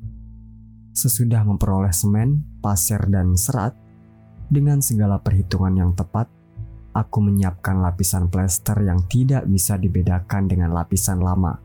Sesudah 0.91 1.48
memperoleh 1.48 1.96
semen, 1.96 2.44
pasir, 2.60 3.00
dan 3.08 3.39
serat, 3.39 3.72
dengan 4.52 4.84
segala 4.84 5.15
perhitungan 5.24 5.80
yang 5.80 5.91
tepat, 5.96 6.28
aku 6.91 7.24
menyiapkan 7.24 7.80
lapisan 7.80 8.28
plester 8.28 8.76
yang 8.84 9.00
tidak 9.08 9.48
bisa 9.48 9.80
dibedakan 9.80 10.52
dengan 10.52 10.76
lapisan 10.76 11.24
lama. 11.24 11.56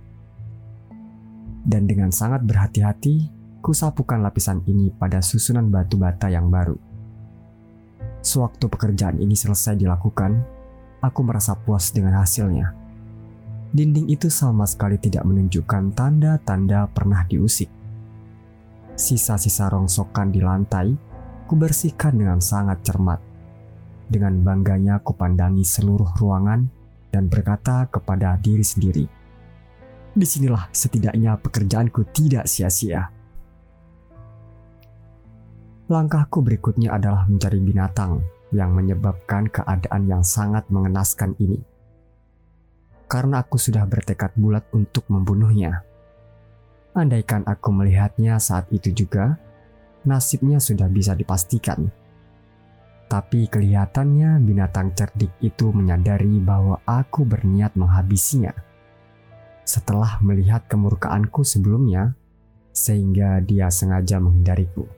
Dan 1.66 1.90
dengan 1.90 2.14
sangat 2.14 2.46
berhati-hati, 2.46 3.35
Kusapukan 3.66 4.22
lapisan 4.22 4.62
ini 4.70 4.94
pada 4.94 5.18
susunan 5.18 5.66
batu 5.66 5.98
bata 5.98 6.30
yang 6.30 6.46
baru. 6.54 6.78
Sewaktu 8.22 8.70
pekerjaan 8.70 9.18
ini 9.18 9.34
selesai 9.34 9.74
dilakukan, 9.74 10.38
aku 11.02 11.26
merasa 11.26 11.58
puas 11.58 11.90
dengan 11.90 12.14
hasilnya. 12.14 12.70
Dinding 13.74 14.06
itu 14.06 14.30
sama 14.30 14.70
sekali 14.70 15.02
tidak 15.02 15.26
menunjukkan 15.26 15.98
tanda-tanda 15.98 16.86
pernah 16.94 17.26
diusik. 17.26 17.66
Sisa-sisa 18.94 19.66
rongsokan 19.66 20.30
di 20.30 20.38
lantai 20.38 20.94
kubersihkan 21.50 22.14
dengan 22.14 22.38
sangat 22.38 22.86
cermat. 22.86 23.18
Dengan 24.06 24.46
bangganya 24.46 25.02
kupandangi 25.02 25.66
seluruh 25.66 26.14
ruangan 26.14 26.70
dan 27.10 27.26
berkata 27.26 27.90
kepada 27.90 28.38
diri 28.38 28.62
sendiri, 28.62 29.10
di 30.14 30.22
sinilah 30.22 30.70
setidaknya 30.70 31.34
pekerjaanku 31.42 32.06
tidak 32.14 32.46
sia-sia. 32.46 33.15
Langkahku 35.86 36.42
berikutnya 36.42 36.98
adalah 36.98 37.30
mencari 37.30 37.62
binatang 37.62 38.18
yang 38.50 38.74
menyebabkan 38.74 39.46
keadaan 39.46 40.10
yang 40.10 40.26
sangat 40.26 40.66
mengenaskan 40.66 41.38
ini. 41.38 41.62
Karena 43.06 43.46
aku 43.46 43.54
sudah 43.54 43.86
bertekad 43.86 44.34
bulat 44.34 44.66
untuk 44.74 45.06
membunuhnya. 45.06 45.86
Andaikan 46.90 47.46
aku 47.46 47.70
melihatnya 47.70 48.34
saat 48.42 48.66
itu 48.74 48.90
juga, 48.90 49.38
nasibnya 50.02 50.58
sudah 50.58 50.90
bisa 50.90 51.14
dipastikan. 51.14 51.86
Tapi 53.06 53.46
kelihatannya 53.46 54.42
binatang 54.42 54.90
cerdik 54.98 55.30
itu 55.38 55.70
menyadari 55.70 56.42
bahwa 56.42 56.82
aku 56.82 57.22
berniat 57.22 57.78
menghabisinya. 57.78 58.50
Setelah 59.62 60.18
melihat 60.18 60.66
kemurkaanku 60.66 61.46
sebelumnya, 61.46 62.18
sehingga 62.74 63.38
dia 63.38 63.70
sengaja 63.70 64.18
menghindariku 64.18 64.95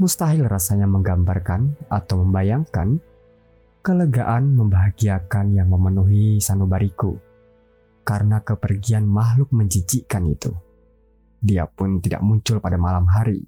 mustahil 0.00 0.48
rasanya 0.48 0.88
menggambarkan 0.88 1.76
atau 1.92 2.24
membayangkan 2.24 2.96
kelegaan 3.84 4.56
membahagiakan 4.56 5.52
yang 5.52 5.68
memenuhi 5.68 6.40
sanubariku 6.40 7.20
karena 8.00 8.40
kepergian 8.40 9.04
makhluk 9.04 9.52
menjijikkan 9.52 10.24
itu. 10.24 10.56
Dia 11.44 11.68
pun 11.68 12.00
tidak 12.00 12.24
muncul 12.24 12.64
pada 12.64 12.80
malam 12.80 13.04
hari, 13.12 13.44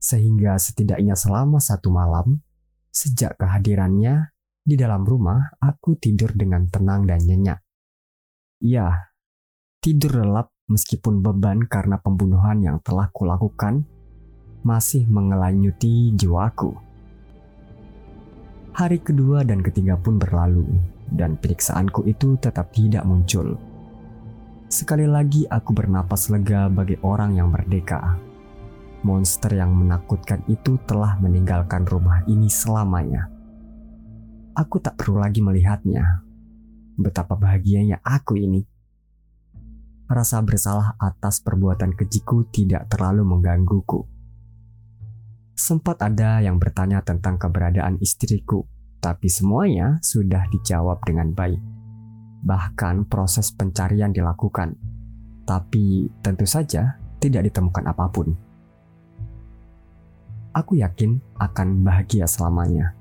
sehingga 0.00 0.56
setidaknya 0.56 1.12
selama 1.12 1.60
satu 1.60 1.92
malam 1.92 2.40
sejak 2.88 3.36
kehadirannya 3.36 4.32
di 4.64 4.80
dalam 4.80 5.04
rumah, 5.04 5.60
aku 5.60 6.00
tidur 6.00 6.32
dengan 6.32 6.66
tenang 6.72 7.04
dan 7.04 7.20
nyenyak. 7.20 7.60
Ya, 8.64 9.12
tidur 9.84 10.24
lelap 10.24 10.56
meskipun 10.72 11.20
beban 11.20 11.68
karena 11.68 12.00
pembunuhan 12.00 12.64
yang 12.64 12.80
telah 12.80 13.12
kulakukan 13.12 13.84
masih 14.66 15.06
mengelanyuti 15.06 16.10
jiwaku. 16.18 16.74
Hari 18.74 18.98
kedua 18.98 19.46
dan 19.46 19.62
ketiga 19.62 19.94
pun 19.94 20.18
berlalu, 20.18 20.66
dan 21.14 21.38
periksaanku 21.38 22.02
itu 22.10 22.34
tetap 22.42 22.74
tidak 22.74 23.06
muncul. 23.06 23.54
Sekali 24.66 25.06
lagi 25.06 25.46
aku 25.46 25.70
bernapas 25.70 26.26
lega 26.34 26.66
bagi 26.66 26.98
orang 27.06 27.38
yang 27.38 27.54
merdeka. 27.54 28.18
Monster 29.06 29.54
yang 29.54 29.70
menakutkan 29.70 30.42
itu 30.50 30.82
telah 30.82 31.14
meninggalkan 31.22 31.86
rumah 31.86 32.26
ini 32.26 32.50
selamanya. 32.50 33.30
Aku 34.58 34.82
tak 34.82 34.98
perlu 34.98 35.22
lagi 35.22 35.38
melihatnya. 35.46 36.26
Betapa 36.98 37.38
bahagianya 37.38 38.02
aku 38.02 38.34
ini. 38.34 38.66
Rasa 40.10 40.42
bersalah 40.42 40.98
atas 40.98 41.38
perbuatan 41.38 41.94
kejiku 41.94 42.50
tidak 42.50 42.90
terlalu 42.90 43.22
menggangguku 43.22 44.15
Sempat 45.56 46.04
ada 46.04 46.44
yang 46.44 46.60
bertanya 46.60 47.00
tentang 47.00 47.40
keberadaan 47.40 47.96
istriku, 48.04 48.68
tapi 49.00 49.32
semuanya 49.32 49.96
sudah 50.04 50.44
dijawab 50.52 51.00
dengan 51.08 51.32
baik. 51.32 51.56
Bahkan 52.44 53.08
proses 53.08 53.56
pencarian 53.56 54.12
dilakukan, 54.12 54.76
tapi 55.48 56.12
tentu 56.20 56.44
saja 56.44 57.00
tidak 57.24 57.48
ditemukan 57.48 57.88
apa 57.88 58.04
pun. 58.12 58.36
Aku 60.52 60.76
yakin 60.76 61.24
akan 61.40 61.80
bahagia 61.80 62.28
selamanya. 62.28 62.92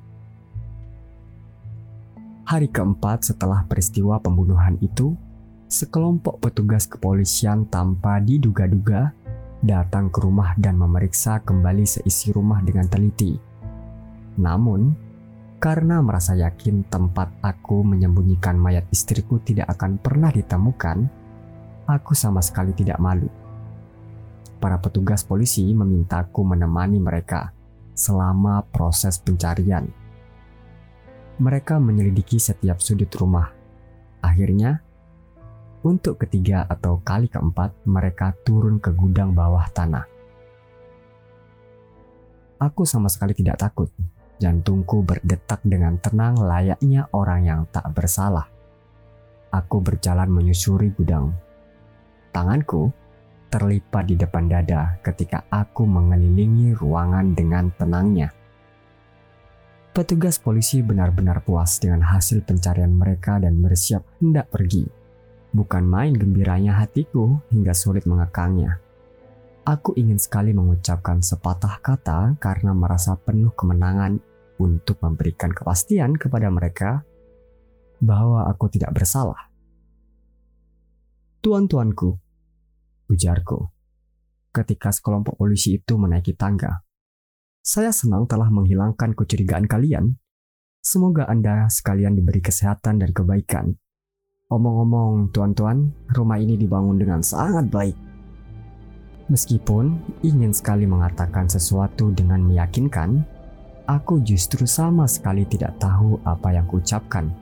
Hari 2.47 2.71
keempat 2.71 3.35
setelah 3.35 3.67
peristiwa 3.67 4.15
pembunuhan 4.23 4.79
itu, 4.79 5.11
sekelompok 5.67 6.39
petugas 6.39 6.87
kepolisian 6.87 7.67
tanpa 7.67 8.23
diduga-duga 8.23 9.11
datang 9.65 10.13
ke 10.13 10.21
rumah 10.21 10.53
dan 10.61 10.77
memeriksa 10.77 11.41
kembali 11.41 11.89
seisi 11.89 12.29
rumah 12.29 12.61
dengan 12.61 12.85
teliti. 12.85 13.33
Namun, 14.37 14.93
karena 15.57 16.05
merasa 16.05 16.37
yakin 16.37 16.85
tempat 16.85 17.41
aku 17.41 17.81
menyembunyikan 17.81 18.53
mayat 18.61 18.85
istriku 18.93 19.41
tidak 19.41 19.73
akan 19.73 19.97
pernah 19.97 20.29
ditemukan, 20.29 21.09
aku 21.89 22.13
sama 22.13 22.45
sekali 22.45 22.77
tidak 22.77 23.01
malu. 23.01 23.25
Para 24.61 24.77
petugas 24.77 25.25
polisi 25.25 25.65
memintaku 25.73 26.45
menemani 26.45 27.01
mereka 27.01 27.49
selama 27.97 28.61
proses 28.69 29.17
pencarian. 29.17 29.89
Mereka 31.41 31.81
menyelidiki 31.81 32.37
setiap 32.37 32.77
sudut 32.77 33.09
rumah. 33.17 33.49
Akhirnya, 34.21 34.84
untuk 35.85 36.17
ketiga 36.17 36.65
atau 36.65 36.97
kali 37.05 37.29
keempat, 37.29 37.85
mereka 37.85 38.33
turun 38.41 38.81
ke 38.81 38.89
gudang 38.89 39.37
bawah 39.37 39.69
tanah. 39.69 40.09
Aku 42.57 42.89
sama 42.89 43.05
sekali 43.05 43.37
tidak 43.37 43.61
takut. 43.61 43.93
Jantungku 44.41 45.05
berdetak 45.05 45.61
dengan 45.61 46.01
tenang 46.01 46.41
layaknya 46.41 47.05
orang 47.13 47.41
yang 47.45 47.61
tak 47.69 47.85
bersalah. 47.93 48.49
Aku 49.53 49.79
berjalan 49.79 50.27
menyusuri 50.27 50.89
gudang. 50.89 51.31
Tanganku 52.33 52.89
terlipat 53.53 54.09
di 54.09 54.17
depan 54.17 54.49
dada 54.49 54.97
ketika 55.05 55.45
aku 55.47 55.85
mengelilingi 55.85 56.73
ruangan 56.75 57.31
dengan 57.37 57.71
tenangnya. 57.77 58.33
Petugas 59.95 60.41
polisi 60.41 60.83
benar-benar 60.83 61.39
puas 61.45 61.79
dengan 61.79 62.03
hasil 62.03 62.43
pencarian 62.43 62.91
mereka 62.91 63.39
dan 63.39 63.63
bersiap 63.63 64.03
hendak 64.19 64.51
pergi. 64.51 65.04
Bukan 65.55 65.87
main 65.87 66.11
gembiranya 66.11 66.83
hatiku 66.83 67.39
hingga 67.47 67.71
sulit 67.71 68.03
mengekangnya. 68.03 68.83
Aku 69.63 69.95
ingin 69.95 70.19
sekali 70.19 70.51
mengucapkan 70.51 71.23
sepatah 71.23 71.79
kata 71.79 72.35
karena 72.43 72.75
merasa 72.75 73.15
penuh 73.15 73.55
kemenangan 73.55 74.19
untuk 74.59 74.99
memberikan 74.99 75.55
kepastian 75.55 76.19
kepada 76.19 76.51
mereka 76.51 77.07
bahwa 78.03 78.51
aku 78.51 78.67
tidak 78.67 78.99
bersalah. 78.99 79.47
Tuan-tuanku, 81.39 82.19
ujarku, 83.07 83.71
ketika 84.51 84.91
sekelompok 84.91 85.39
polisi 85.39 85.79
itu 85.79 85.95
menaiki 85.95 86.35
tangga. 86.35 86.83
Saya 87.63 87.95
senang 87.95 88.27
telah 88.27 88.51
menghilangkan 88.51 89.15
kecurigaan 89.15 89.71
kalian. 89.71 90.19
Semoga 90.83 91.31
Anda 91.31 91.71
sekalian 91.71 92.19
diberi 92.19 92.43
kesehatan 92.43 92.99
dan 92.99 93.15
kebaikan 93.15 93.79
Omong-omong, 94.55 95.35
tuan-tuan, 95.35 95.91
rumah 96.15 96.39
ini 96.39 96.55
dibangun 96.55 96.95
dengan 96.95 97.19
sangat 97.19 97.67
baik. 97.67 97.97
Meskipun 99.27 99.99
ingin 100.23 100.55
sekali 100.55 100.87
mengatakan 100.87 101.51
sesuatu 101.51 102.15
dengan 102.15 102.39
meyakinkan, 102.39 103.19
aku 103.83 104.23
justru 104.23 104.63
sama 104.63 105.11
sekali 105.11 105.43
tidak 105.43 105.75
tahu 105.75 106.23
apa 106.23 106.55
yang 106.55 106.63
kucapkan. 106.71 107.35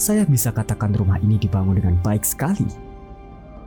Saya 0.00 0.24
bisa 0.24 0.48
katakan 0.48 0.96
rumah 0.96 1.20
ini 1.20 1.36
dibangun 1.36 1.76
dengan 1.76 2.00
baik 2.00 2.24
sekali. 2.24 2.64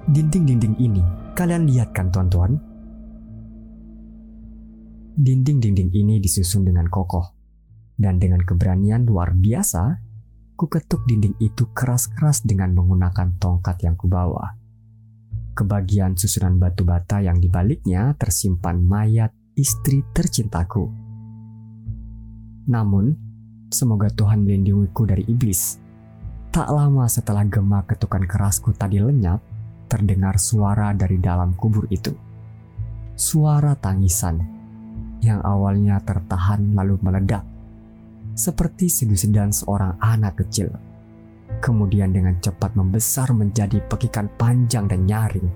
Dinding-dinding 0.09 0.73
ini, 0.81 1.05
kalian 1.37 1.69
lihat 1.69 1.93
kan 1.93 2.09
tuan-tuan? 2.09 2.57
Dinding-dinding 5.13 5.93
ini 5.93 6.17
disusun 6.17 6.65
dengan 6.65 6.89
kokoh, 6.89 7.37
dan 8.01 8.17
dengan 8.17 8.41
keberanian 8.41 9.05
luar 9.05 9.37
biasa, 9.37 10.02
Ku 10.63 10.71
ketuk 10.71 11.03
dinding 11.03 11.35
itu 11.43 11.67
keras-keras 11.75 12.47
dengan 12.47 12.71
menggunakan 12.71 13.35
tongkat 13.35 13.83
yang 13.83 13.99
kubawa. 13.99 14.55
Kebagian 15.59 16.15
susunan 16.15 16.55
batu 16.55 16.87
bata 16.87 17.19
yang 17.19 17.35
dibaliknya 17.35 18.15
tersimpan 18.15 18.79
mayat 18.79 19.35
istri 19.59 20.07
tercintaku. 20.15 20.87
Namun, 22.71 23.11
semoga 23.75 24.07
Tuhan 24.07 24.47
melindungiku 24.47 25.03
dari 25.03 25.27
iblis. 25.27 25.83
Tak 26.55 26.71
lama 26.71 27.11
setelah 27.11 27.43
gema 27.43 27.83
ketukan 27.83 28.23
kerasku 28.23 28.71
tadi 28.71 29.03
lenyap, 29.03 29.43
terdengar 29.91 30.39
suara 30.39 30.95
dari 30.95 31.19
dalam 31.19 31.59
kubur 31.59 31.91
itu. 31.91 32.15
Suara 33.19 33.75
tangisan 33.75 34.39
yang 35.19 35.43
awalnya 35.43 35.99
tertahan 36.07 36.71
lalu 36.71 36.95
meledak 37.03 37.51
seperti 38.33 38.89
segusedan 38.89 39.53
seorang 39.53 39.97
anak 40.01 40.41
kecil. 40.41 40.73
Kemudian 41.61 42.11
dengan 42.11 42.41
cepat 42.41 42.73
membesar 42.73 43.31
menjadi 43.31 43.79
pekikan 43.85 44.27
panjang 44.35 44.89
dan 44.89 45.05
nyaring. 45.05 45.47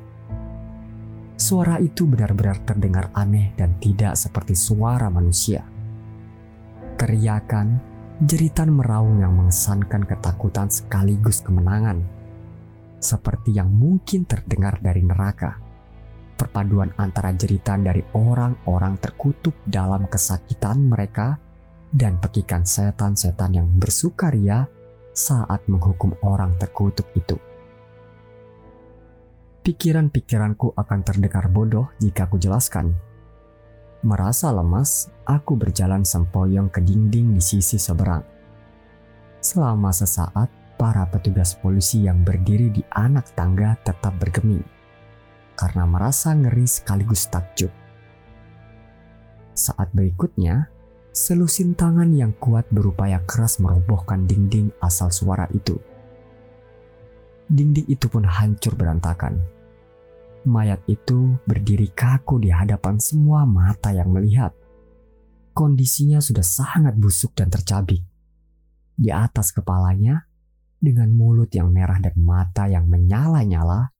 Suara 1.37 1.77
itu 1.77 2.05
benar-benar 2.09 2.65
terdengar 2.65 3.13
aneh 3.13 3.53
dan 3.57 3.77
tidak 3.77 4.17
seperti 4.17 4.57
suara 4.57 5.09
manusia. 5.09 5.61
Teriakan, 6.97 7.77
jeritan 8.25 8.73
meraung 8.73 9.21
yang 9.21 9.37
mengesankan 9.37 10.01
ketakutan 10.05 10.69
sekaligus 10.69 11.45
kemenangan. 11.45 12.01
Seperti 12.97 13.53
yang 13.53 13.69
mungkin 13.69 14.25
terdengar 14.25 14.81
dari 14.81 15.05
neraka. 15.05 15.61
Perpaduan 16.37 16.89
antara 16.97 17.33
jeritan 17.33 17.85
dari 17.85 18.01
orang-orang 18.17 18.97
terkutuk 18.97 19.53
dalam 19.65 20.09
kesakitan 20.09 20.89
mereka 20.89 21.37
dan 21.91 22.19
pekikan 22.19 22.67
setan-setan 22.67 23.55
yang 23.55 23.67
bersukaria 23.79 24.67
saat 25.15 25.63
menghukum 25.71 26.13
orang 26.21 26.55
terkutuk 26.59 27.07
itu. 27.15 27.39
Pikiran-pikiranku 29.63 30.71
akan 30.79 30.99
terdengar 31.03 31.51
bodoh 31.51 31.91
jika 31.99 32.27
aku 32.27 32.39
jelaskan. 32.39 32.95
Merasa 34.05 34.53
lemas, 34.53 35.11
aku 35.27 35.59
berjalan 35.59 36.07
sempoyong 36.07 36.71
ke 36.71 36.79
dinding 36.79 37.35
di 37.35 37.41
sisi 37.43 37.75
seberang. 37.75 38.23
Selama 39.43 39.91
sesaat, 39.91 40.47
para 40.77 41.09
petugas 41.09 41.57
polisi 41.57 42.05
yang 42.05 42.21
berdiri 42.21 42.69
di 42.69 42.85
anak 42.93 43.33
tangga 43.33 43.73
tetap 43.81 44.13
bergeming 44.21 44.61
karena 45.57 45.89
merasa 45.89 46.37
ngeri 46.37 46.69
sekaligus 46.69 47.25
takjub. 47.33 47.73
Saat 49.57 49.89
berikutnya, 49.89 50.69
selusin 51.17 51.73
tangan 51.73 52.13
yang 52.13 52.37
kuat 52.37 52.69
berupaya 52.69 53.25
keras 53.25 53.57
merobohkan 53.57 54.29
dinding 54.29 54.69
asal 54.77 55.09
suara 55.09 55.49
itu. 55.49 55.81
Dinding 57.49 57.89
itu 57.89 58.05
pun 58.05 58.21
hancur 58.21 58.77
berantakan 58.77 59.57
mayat 60.47 60.79
itu 60.87 61.35
berdiri 61.43 61.91
kaku 61.91 62.39
di 62.39 62.49
hadapan 62.49 62.97
semua 62.97 63.43
mata 63.43 63.91
yang 63.91 64.09
melihat. 64.15 64.55
Kondisinya 65.51 66.23
sudah 66.23 66.41
sangat 66.41 66.95
busuk 66.95 67.35
dan 67.35 67.51
tercabik. 67.51 68.01
Di 68.97 69.11
atas 69.11 69.51
kepalanya, 69.51 70.25
dengan 70.79 71.11
mulut 71.11 71.51
yang 71.51 71.69
merah 71.69 71.99
dan 71.99 72.15
mata 72.17 72.69
yang 72.69 72.87
menyala-nyala, 72.87 73.91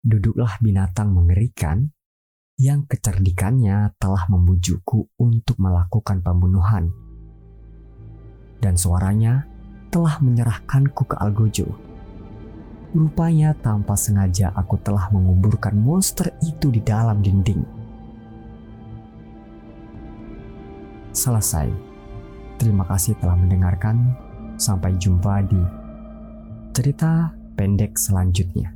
duduklah 0.00 0.56
binatang 0.62 1.10
mengerikan 1.12 1.90
yang 2.56 2.88
kecerdikannya 2.88 3.92
telah 4.00 4.24
membujukku 4.32 5.12
untuk 5.20 5.56
melakukan 5.60 6.24
pembunuhan. 6.24 6.92
Dan 8.60 8.76
suaranya 8.80 9.44
telah 9.92 10.16
menyerahkanku 10.20 11.04
ke 11.04 11.16
Algojo 11.20 11.86
Rupanya 12.96 13.52
tanpa 13.60 13.92
sengaja 13.92 14.54
aku 14.56 14.80
telah 14.80 15.12
menguburkan 15.12 15.76
monster 15.76 16.32
itu 16.40 16.72
di 16.72 16.80
dalam 16.80 17.20
dinding. 17.20 17.60
Selesai. 21.12 21.68
Terima 22.56 22.88
kasih 22.88 23.18
telah 23.18 23.36
mendengarkan. 23.36 24.16
Sampai 24.56 24.96
jumpa 24.96 25.44
di 25.44 25.60
cerita 26.72 27.36
pendek 27.58 28.00
selanjutnya. 28.00 28.75